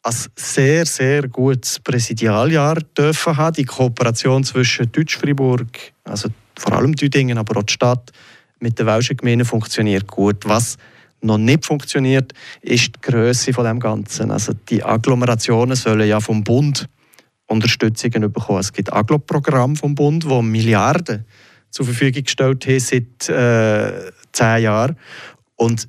ein 0.09 0.33
sehr, 0.37 0.87
sehr 0.87 1.29
gutes 1.29 1.81
Präsidialjahr 1.81 2.77
dürfen 2.97 3.37
haben. 3.37 3.55
Die 3.55 3.65
Kooperation 3.65 4.45
zwischen 4.45 4.91
Deutsch-Fribourg, 4.91 5.67
also 6.05 6.29
vor 6.59 6.73
allem 6.73 6.95
Tüdingen, 6.97 7.39
aber 7.39 7.59
auch 7.59 7.65
die 7.65 7.73
Stadt, 7.73 8.11
mit 8.61 8.79
den 8.79 8.87
Welschen 8.87 9.17
Gemeinden 9.17 9.45
funktioniert 9.45 10.07
gut. 10.07 10.45
Was 10.45 10.77
noch 11.21 11.39
nicht 11.39 11.65
funktioniert, 11.65 12.33
ist 12.61 12.97
die 12.97 13.01
Größe 13.01 13.53
von 13.53 13.65
dem 13.65 13.81
Ganzen. 13.81 14.31
Also 14.31 14.53
die 14.69 14.83
Agglomerationen 14.83 15.77
sollen 15.77 16.09
ja 16.09 16.21
vom 16.21 16.43
Bund 16.43 16.89
Unterstützungen 17.47 18.31
bekommen. 18.31 18.61
Es 18.61 18.73
gibt 18.73 18.93
Aglo-Programme 18.93 19.77
vom 19.77 19.95
Bund, 19.95 20.29
wo 20.29 20.43
Milliarden 20.43 21.25
zur 21.71 21.87
Verfügung 21.87 22.25
gestellt 22.25 22.67
haben 22.67 22.81
seit 22.81 23.29
äh, 23.29 24.13
zehn 24.33 24.63
Jahren. 24.63 24.97
Und 25.57 25.89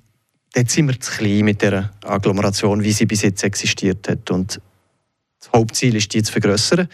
dort 0.53 0.69
sind 0.69 0.87
wir 0.87 0.99
zu 0.99 1.11
klein 1.11 1.45
mit 1.45 1.61
der 1.61 1.91
Agglomeration, 2.03 2.83
wie 2.83 2.91
sie 2.91 3.05
bis 3.05 3.21
jetzt 3.21 3.43
existiert 3.43 4.07
hat. 4.07 4.29
Und 4.31 4.61
das 5.39 5.51
Hauptziel 5.53 5.95
ist, 5.95 6.13
die 6.13 6.23
zu 6.23 6.31
vergrößern, 6.31 6.87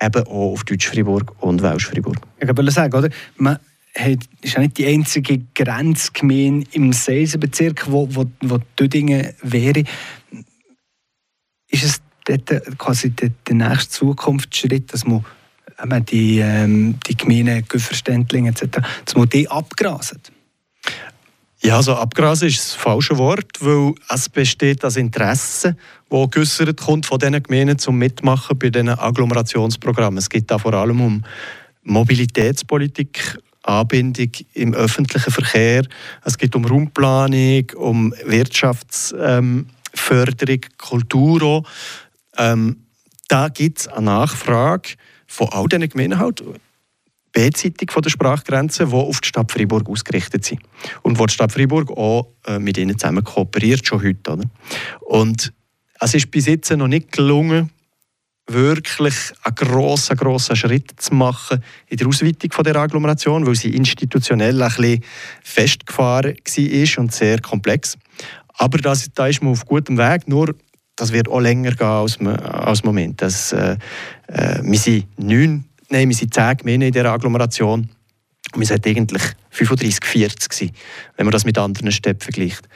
eben 0.00 0.26
auch 0.26 0.52
auf 0.52 0.64
Deutsch-Fribourg 0.64 1.42
und 1.42 1.62
Welsch-Fribourg. 1.62 2.16
Ich 2.40 2.48
wollte 2.48 2.70
sagen, 2.70 2.94
oder? 2.94 3.08
Man 3.36 3.58
hat, 3.96 4.18
ist 4.42 4.54
ja 4.54 4.60
nicht 4.60 4.78
die 4.78 4.86
einzige 4.86 5.40
Grenzgemeinde 5.54 6.66
im 6.72 6.92
Seisenbezirk, 6.92 7.90
wo, 7.90 8.08
wo, 8.14 8.26
wo 8.40 8.58
Dödingen 8.78 9.32
wäre. 9.42 9.84
Ist 11.68 11.84
es 11.84 12.00
dort 12.24 12.78
quasi 12.78 13.10
der, 13.10 13.30
der 13.46 13.54
nächste 13.54 13.90
Zukunftsschritt, 13.90 14.92
dass 14.92 15.04
man 15.06 15.24
die, 16.06 16.38
ähm, 16.38 16.98
die 17.06 17.16
Gemeinden, 17.16 17.64
Güfferständlinge 17.68 18.50
etc., 18.50 18.80
dass 19.04 19.16
man 19.16 19.28
die 19.28 19.50
abgrasen? 19.50 20.20
Ja, 21.60 21.76
also 21.76 21.94
abgrasen 21.96 22.48
ist 22.48 22.58
das 22.58 22.74
falsche 22.74 23.18
Wort, 23.18 23.60
weil 23.60 23.94
es 24.08 24.28
besteht 24.28 24.84
das 24.84 24.96
Interesse, 24.96 25.76
das 26.08 26.30
geäußert 26.30 26.80
kommt 26.80 27.04
von 27.06 27.18
diesen 27.18 27.42
Gemeinden 27.42 27.78
zum 27.78 27.98
Mitmachen 27.98 28.56
bei 28.56 28.70
diesen 28.70 28.90
Agglomerationsprogrammen. 28.90 30.18
Es 30.18 30.30
geht 30.30 30.48
da 30.50 30.58
vor 30.58 30.74
allem 30.74 31.00
um 31.00 31.24
Mobilitätspolitik, 31.82 33.38
Anbindung 33.64 34.30
im 34.54 34.72
öffentlichen 34.72 35.32
Verkehr, 35.32 35.84
es 36.24 36.38
geht 36.38 36.54
um 36.54 36.64
Raumplanung, 36.64 37.64
um 37.74 38.14
Wirtschaftsförderung, 38.24 39.66
ähm, 40.48 40.60
Kultur 40.78 41.42
auch. 41.42 41.64
Ähm, 42.36 42.84
da 43.26 43.48
gibt 43.48 43.80
es 43.80 43.88
eine 43.88 44.06
Nachfrage 44.06 44.90
von 45.26 45.48
all 45.48 45.66
diesen 45.66 45.88
Gemeinden 45.88 46.20
halt, 46.20 46.42
beidseitig 47.32 47.92
von 47.92 48.02
der 48.02 48.10
Sprachgrenze, 48.10 48.86
die 48.86 48.92
auf 48.92 49.20
die 49.20 49.28
Stadt 49.28 49.52
Freiburg 49.52 49.88
ausgerichtet 49.88 50.44
sind. 50.44 50.60
Und 51.02 51.18
wo 51.18 51.26
die 51.26 51.34
Stadt 51.34 51.52
Freiburg 51.52 51.90
auch 51.90 52.32
äh, 52.46 52.58
mit 52.58 52.78
ihnen 52.78 52.98
zusammen 52.98 53.24
kooperiert, 53.24 53.86
schon 53.86 54.02
heute. 54.02 54.32
Oder? 54.32 54.44
Und 55.00 55.52
es 56.00 56.14
ist 56.14 56.30
bis 56.30 56.46
jetzt 56.46 56.70
noch 56.70 56.88
nicht 56.88 57.12
gelungen, 57.12 57.70
wirklich 58.46 59.14
einen 59.42 59.54
grossen, 59.54 60.16
grossen 60.16 60.56
Schritt 60.56 60.92
zu 60.96 61.14
machen 61.14 61.62
in 61.88 61.98
der 61.98 62.06
Ausweitung 62.06 62.50
von 62.50 62.64
der 62.64 62.76
Agglomeration, 62.76 63.46
weil 63.46 63.54
sie 63.54 63.74
institutionell 63.74 64.62
ein 64.62 64.68
bisschen 64.68 65.04
festgefahren 65.42 66.34
war 66.34 67.02
und 67.02 67.12
sehr 67.12 67.40
komplex. 67.40 67.98
Aber 68.54 68.78
das, 68.78 69.10
da 69.14 69.26
ist 69.26 69.42
man 69.42 69.52
auf 69.52 69.66
gutem 69.66 69.98
Weg, 69.98 70.26
nur 70.28 70.54
das 70.96 71.12
wird 71.12 71.28
auch 71.28 71.40
länger 71.40 71.72
gehen 71.72 71.86
als, 71.86 72.18
als 72.18 72.82
Moment. 72.82 73.22
Das, 73.22 73.52
äh, 73.52 73.76
äh, 74.26 74.60
wir 74.62 74.78
sind 74.78 75.06
neun, 75.16 75.64
nein, 75.88 76.08
wir 76.08 76.16
sind 76.16 76.34
zehn 76.34 76.56
Gemeinden 76.56 76.88
in 76.88 76.92
dieser 76.92 77.12
Agglomeration. 77.12 77.88
Und 78.54 78.60
wir 78.60 78.66
sind 78.66 78.86
eigentlich 78.86 79.22
35, 79.50 80.04
40 80.04 80.48
gewesen, 80.48 80.74
wenn 81.16 81.26
man 81.26 81.32
das 81.32 81.44
mit 81.44 81.58
anderen 81.58 81.92
Städten 81.92 82.20
vergleicht. 82.20 82.66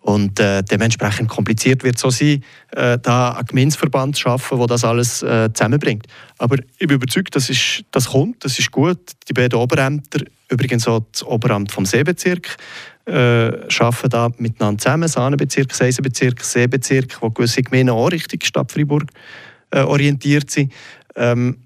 Und 0.00 0.40
äh, 0.40 0.62
dementsprechend 0.62 1.28
kompliziert 1.28 1.84
wird 1.84 1.96
es 1.96 2.00
so 2.00 2.10
sein, 2.10 2.42
äh, 2.72 2.98
da 2.98 3.32
einen 3.32 3.46
Gemeinsverband 3.46 4.16
zu 4.16 4.22
schaffen, 4.22 4.58
der 4.58 4.66
das 4.66 4.82
alles 4.82 5.22
äh, 5.22 5.52
zusammenbringt. 5.52 6.06
Aber 6.38 6.56
ich 6.78 6.86
bin 6.86 6.96
überzeugt, 6.96 7.36
das, 7.36 7.50
ist, 7.50 7.84
das 7.90 8.08
kommt, 8.08 8.44
das 8.44 8.58
ist 8.58 8.70
gut. 8.70 8.98
Die 9.28 9.34
beiden 9.34 9.58
Oberämter, 9.58 10.24
übrigens 10.48 10.88
auch 10.88 11.02
das 11.12 11.22
Oberamt 11.22 11.70
vom 11.70 11.84
Seebezirk, 11.84 12.56
äh, 13.06 13.12
arbeiten 13.12 14.08
da 14.08 14.30
miteinander 14.38 14.78
zusammen. 14.78 15.08
Sahnenbezirk, 15.08 15.74
Seisenbezirk, 15.74 16.42
Seebezirk, 16.42 17.20
wo 17.20 17.30
gewisse 17.30 17.62
Gemeinden 17.62 17.90
auch 17.90 18.08
Richtung 18.08 18.40
Stadt 18.42 18.72
Freiburg 18.72 19.04
äh, 19.70 19.80
orientiert 19.80 20.50
sind. 20.50 20.72
Ähm, 21.14 21.58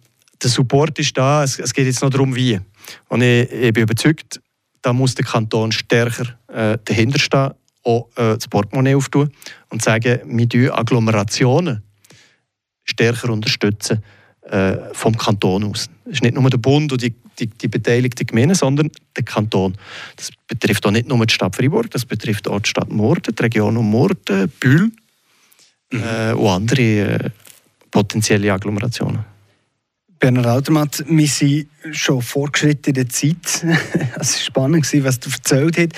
der 0.44 0.50
Support 0.50 0.98
ist 0.98 1.16
da, 1.16 1.42
es, 1.42 1.58
es, 1.58 1.72
geht 1.72 1.86
jetzt 1.86 2.02
noch 2.02 2.10
darum, 2.10 2.34
wie. 2.34 2.60
Und 3.08 3.22
ich, 3.22 3.50
ich 3.50 3.72
bin 3.72 3.84
überzeugt, 3.84 4.40
da 4.82 4.92
muss 4.92 5.14
der 5.14 5.24
Kanton 5.24 5.72
stärker 5.72 6.38
äh, 6.48 6.78
dahinter 6.84 7.18
stehen 7.18 7.54
auch 7.84 8.08
äh, 8.16 8.34
das 8.34 8.48
Portemonnaie 8.48 8.94
auftun 8.94 9.30
und 9.68 9.82
sagen, 9.82 10.20
wir 10.24 10.46
unterstützen 10.46 10.70
Agglomerationen 10.70 11.82
stärker 12.84 13.30
unterstützen 13.30 14.02
äh, 14.42 14.76
vom 14.92 15.16
Kanton 15.16 15.64
aus. 15.64 15.88
Es 16.04 16.14
ist 16.14 16.22
nicht 16.22 16.34
nur 16.34 16.48
der 16.50 16.58
Bund 16.58 16.92
und 16.92 17.02
die, 17.02 17.14
die, 17.38 17.46
die 17.46 17.68
beteiligten 17.68 18.26
Gemeinden, 18.26 18.54
sondern 18.54 18.90
der 19.16 19.24
Kanton. 19.24 19.76
Das 20.16 20.30
betrifft 20.46 20.86
auch 20.86 20.90
nicht 20.90 21.08
nur 21.08 21.24
die 21.24 21.32
Stadt 21.32 21.56
Freiburg, 21.56 21.90
das 21.90 22.04
betrifft 22.04 22.48
auch 22.48 22.60
die 22.60 22.68
Stadt 22.68 22.90
Murten, 22.90 23.34
die 23.34 23.42
Region 23.42 23.76
um 23.76 23.90
Murten, 23.90 24.48
Bühl 24.60 24.90
mhm. 25.90 26.02
äh, 26.02 26.32
und 26.32 26.48
andere 26.48 26.82
äh, 26.82 27.30
potenzielle 27.90 28.52
Agglomerationen. 28.52 29.33
Bernhard 30.18 30.46
Altermatt, 30.46 31.04
wir 31.08 31.26
sind 31.26 31.68
schon 31.92 32.22
fortgeschritten 32.22 32.90
in 32.90 32.94
der 32.94 33.08
Zeit. 33.08 33.64
es 34.18 34.34
war 34.34 34.40
spannend, 34.40 35.04
was 35.04 35.20
du 35.20 35.30
erzählt 35.30 35.78
hast. 35.78 35.92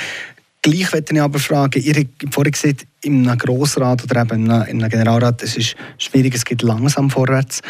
Gleich 0.62 0.92
möchte 0.92 1.14
ich 1.14 1.20
aber 1.20 1.38
fragen, 1.38 1.80
ihr 1.80 1.94
habt 1.94 2.34
vorhin 2.34 2.50
gesagt, 2.50 2.86
einem 3.04 3.38
Grossrat 3.38 4.02
oder 4.02 4.22
eben 4.22 4.46
in 4.46 4.50
einem 4.50 4.88
Generalrat, 4.88 5.42
es 5.42 5.56
ist 5.56 5.76
schwierig, 5.98 6.34
es 6.34 6.44
geht 6.44 6.62
langsam 6.62 7.08
vorwärts. 7.08 7.62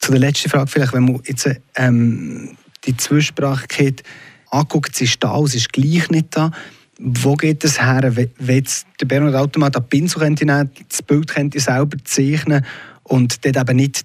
Zu 0.00 0.10
der 0.10 0.20
letzten 0.20 0.50
Frage 0.50 0.68
vielleicht, 0.68 0.92
wenn 0.94 1.04
man 1.04 1.20
jetzt 1.24 1.48
ähm, 1.76 2.56
die 2.84 2.96
Zwischensprachigkeit 2.96 4.02
anguckt, 4.50 4.96
sie 4.96 5.04
ist 5.04 5.22
da, 5.22 5.38
es 5.44 5.54
ist 5.54 5.72
gleich 5.72 6.10
nicht 6.10 6.36
da. 6.36 6.50
Wo 6.98 7.34
geht 7.36 7.62
es 7.62 7.80
her, 7.80 8.16
wenn 8.16 8.64
der 9.00 9.06
Bernhard 9.06 9.36
Automat 9.36 9.76
einen 9.76 9.88
Pinsel 9.88 10.22
könnte 10.22 10.44
nehmen, 10.44 10.70
das 10.88 11.02
Bild 11.02 11.28
könnte 11.28 11.60
selber 11.60 11.98
zeichnen 12.04 12.64
und 13.04 13.44
dort 13.44 13.56
eben 13.56 13.76
nicht 13.76 14.04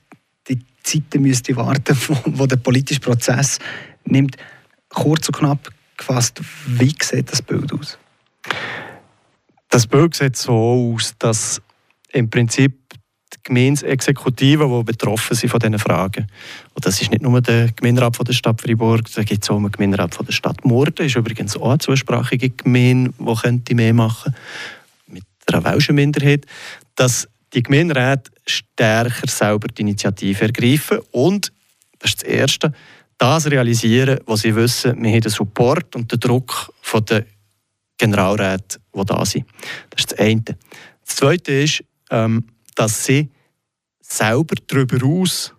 Zeiten 0.87 1.21
müsste 1.21 1.55
warten, 1.55 1.97
wo, 2.07 2.17
wo 2.25 2.45
der 2.45 2.57
politische 2.57 3.01
Prozess 3.01 3.59
nimmt. 4.05 4.37
Kurz 4.89 5.27
und 5.27 5.37
knapp, 5.37 5.69
gefasst, 5.97 6.41
wie 6.65 6.95
sieht 7.01 7.31
das 7.31 7.41
Bild 7.41 7.71
aus? 7.73 7.97
Das 9.69 9.85
Bild 9.85 10.15
sieht 10.15 10.37
so 10.37 10.93
aus, 10.95 11.13
dass 11.19 11.61
im 12.13 12.29
Prinzip 12.29 12.79
die 13.33 13.37
Gemeinsexekutiven, 13.43 14.69
die 14.69 14.83
betroffen 14.83 15.35
sind 15.35 15.49
von 15.49 15.59
diesen 15.59 15.77
Fragen. 15.77 16.27
Und 16.73 16.85
das 16.85 17.01
ist 17.01 17.11
nicht 17.11 17.21
nur 17.21 17.41
der 17.41 17.71
Gemeinderat 17.73 18.15
von 18.15 18.25
der 18.25 18.33
Stadt 18.33 18.61
Freiburg, 18.61 19.11
da 19.13 19.23
gibt 19.23 19.43
es 19.43 19.49
auch 19.49 19.57
einen 19.57 19.71
Gemeinderat 19.71 20.15
von 20.15 20.25
der 20.25 20.33
Stadt 20.33 20.63
Murten, 20.63 21.05
ist 21.05 21.17
übrigens 21.17 21.57
auch 21.57 21.69
eine 21.69 21.79
zweisprachige 21.79 22.49
Gemeinde, 22.49 23.13
die 23.19 23.35
könnte 23.35 23.75
mehr 23.75 23.93
machen 23.93 24.33
mit 25.07 25.25
einer 25.47 25.63
welschen 25.65 25.95
Minderheit, 25.95 26.45
dass 26.95 27.27
die 27.53 27.63
Gemeinderäte 27.63 28.31
stärker 28.45 29.27
selber 29.27 29.67
die 29.67 29.81
Initiative 29.81 30.45
ergreifen 30.45 30.99
und 31.11 31.51
Das 31.99 32.11
ist 32.11 32.23
das 32.23 32.29
Erste. 32.29 32.73
Das 33.17 33.49
realisieren, 33.49 34.19
was 34.25 34.41
sie 34.41 34.55
wissen, 34.55 35.01
wir 35.01 35.11
haben 35.11 35.21
den 35.21 35.31
Support 35.31 35.95
und 35.95 36.11
den 36.11 36.19
Druck 36.19 36.71
von 36.81 37.03
den 37.05 37.25
Generalräten, 37.97 38.81
die 38.93 39.05
da 39.05 39.25
sind. 39.25 39.45
Das 39.89 40.01
ist 40.01 40.11
das 40.11 40.19
eine. 40.19 40.43
Das 40.43 41.15
Zweite 41.15 41.51
ist, 41.51 41.83
ähm, 42.11 42.45
dass 42.75 43.05
sie 43.05 43.29
selber 44.01 44.55
darüber 44.67 45.03
aus 45.05 45.53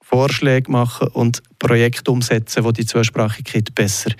Vorschläge 0.00 0.70
machen 0.70 1.08
und 1.08 1.42
Projekte 1.58 2.12
umsetzen, 2.12 2.62
die 2.64 2.72
die 2.72 2.86
Zweisprachigkeit 2.86 3.74
besser 3.74 4.10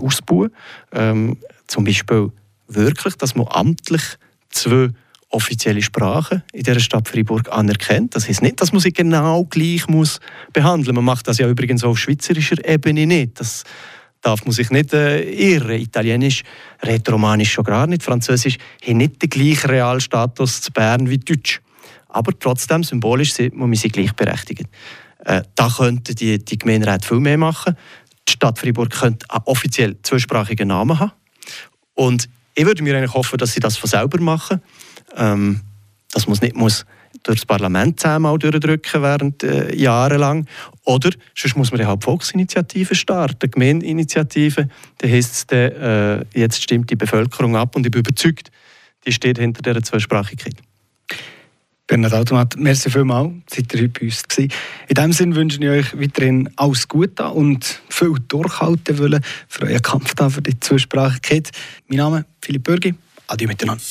ausbauen. 0.00 0.50
Ähm, 0.92 1.38
zum 1.66 1.84
Beispiel 1.84 2.30
wirklich, 2.68 3.16
dass 3.16 3.34
man 3.34 3.48
amtlich 3.48 4.02
zwei 4.50 4.90
offizielle 5.32 5.82
Sprachen 5.82 6.42
in 6.52 6.62
der 6.62 6.78
Stadt 6.78 7.08
Freiburg 7.08 7.50
anerkennt. 7.50 8.14
Das 8.14 8.28
heißt 8.28 8.42
nicht, 8.42 8.60
dass 8.60 8.72
man 8.72 8.80
sie 8.80 8.92
genau 8.92 9.44
gleich 9.44 9.88
muss 9.88 10.20
behandeln. 10.52 10.94
Man 10.94 11.04
macht 11.04 11.26
das 11.26 11.38
ja 11.38 11.48
übrigens 11.48 11.82
auf 11.82 11.98
schweizerischer 11.98 12.64
Ebene 12.68 13.06
nicht. 13.06 13.40
Das 13.40 13.64
darf 14.20 14.44
man 14.44 14.52
sich 14.52 14.70
nicht 14.70 14.92
äh, 14.92 15.22
irren. 15.22 15.80
Italienisch, 15.80 16.42
Rätoromanisch 16.82 17.52
schon 17.52 17.64
gar 17.64 17.86
nicht, 17.86 18.02
Französisch 18.02 18.58
haben 18.86 18.98
nicht 18.98 19.20
den 19.22 19.30
gleichen 19.30 19.70
Realstatus 19.70 20.60
zu 20.60 20.72
Bern 20.72 21.08
wie 21.08 21.18
Deutsch. 21.18 21.60
Aber 22.08 22.38
trotzdem, 22.38 22.84
symbolisch 22.84 23.32
sieht 23.32 23.54
man, 23.54 23.72
sind 23.74 23.94
gleichberechtigt. 23.94 24.68
Äh, 25.24 25.42
da 25.54 25.68
könnten 25.68 26.14
die, 26.14 26.44
die 26.44 26.58
Gemeinderäte 26.58 27.08
viel 27.08 27.20
mehr 27.20 27.38
machen. 27.38 27.76
Die 28.28 28.32
Stadt 28.32 28.58
Freiburg 28.58 28.90
könnte 28.90 29.28
einen 29.30 29.42
offiziell 29.46 29.96
zweisprachigen 30.02 30.68
Namen 30.68 30.98
haben. 30.98 31.12
Und 31.94 32.28
ich 32.54 32.66
würde 32.66 32.82
mir 32.82 32.96
eigentlich 32.96 33.14
hoffen, 33.14 33.38
dass 33.38 33.54
sie 33.54 33.60
das 33.60 33.76
von 33.76 33.88
selber 33.88 34.20
machen. 34.20 34.60
Ähm, 35.16 35.60
dass 36.12 36.26
man 36.26 36.34
es 36.34 36.42
nicht 36.42 36.56
muss 36.56 36.84
durch 37.22 37.40
das 37.40 37.46
Parlament 37.46 38.00
zehnmal 38.00 38.38
durchdrücken 38.38 39.02
während 39.02 39.42
äh, 39.42 39.74
jahrelang. 39.74 40.46
Oder 40.84 41.10
sonst 41.36 41.56
muss 41.56 41.70
man 41.70 41.80
ja 41.80 41.86
halt 41.86 42.04
Volksinitiativen 42.04 42.96
starten, 42.96 43.50
Gemeindeinitiativen. 43.50 44.70
Dann 44.98 45.10
heisst 45.10 45.32
es, 45.32 45.46
dann, 45.46 45.72
äh, 45.72 46.24
jetzt 46.34 46.62
stimmt 46.62 46.90
die 46.90 46.96
Bevölkerung 46.96 47.56
ab 47.56 47.76
und 47.76 47.86
ich 47.86 47.92
bin 47.92 48.00
überzeugt, 48.00 48.50
die 49.06 49.12
steht 49.12 49.38
hinter 49.38 49.62
dieser 49.62 49.82
Zweisprachigkeit. 49.82 50.56
Bernhard 51.86 52.14
Automat, 52.14 52.56
merci 52.56 52.90
vielmals, 52.90 53.32
seid 53.50 53.74
ihr 53.74 53.82
heute 53.82 53.88
bei 53.90 54.06
uns 54.06 54.22
gewesen. 54.22 54.52
In 54.88 54.94
diesem 54.94 55.12
Sinne 55.12 55.36
wünsche 55.36 55.58
ich 55.60 55.68
euch 55.68 56.00
weiterhin 56.00 56.48
alles 56.56 56.88
Gute 56.88 57.28
und 57.28 57.82
viel 57.88 58.14
Durchhalten 58.28 58.98
wollen 58.98 59.20
für 59.48 59.66
euren 59.66 59.82
Kampf 59.82 60.14
da 60.14 60.30
für 60.30 60.42
die 60.42 60.58
Zweisprachigkeit. 60.58 61.50
Mein 61.88 61.98
Name 61.98 62.18
ist 62.20 62.26
Philipp 62.40 62.64
Bürgi. 62.64 62.94
Adieu 63.26 63.48
miteinander. 63.48 63.82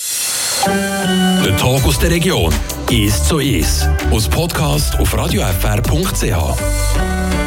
Der 0.65 1.57
Tag 1.57 1.83
aus 1.85 1.97
der 1.97 2.11
Region 2.11 2.53
ist 2.91 3.25
so 3.25 3.39
ist. 3.39 3.89
Aus 4.11 4.27
Podcast 4.27 4.97
auf 4.99 5.17
radiofr.ch. 5.17 7.10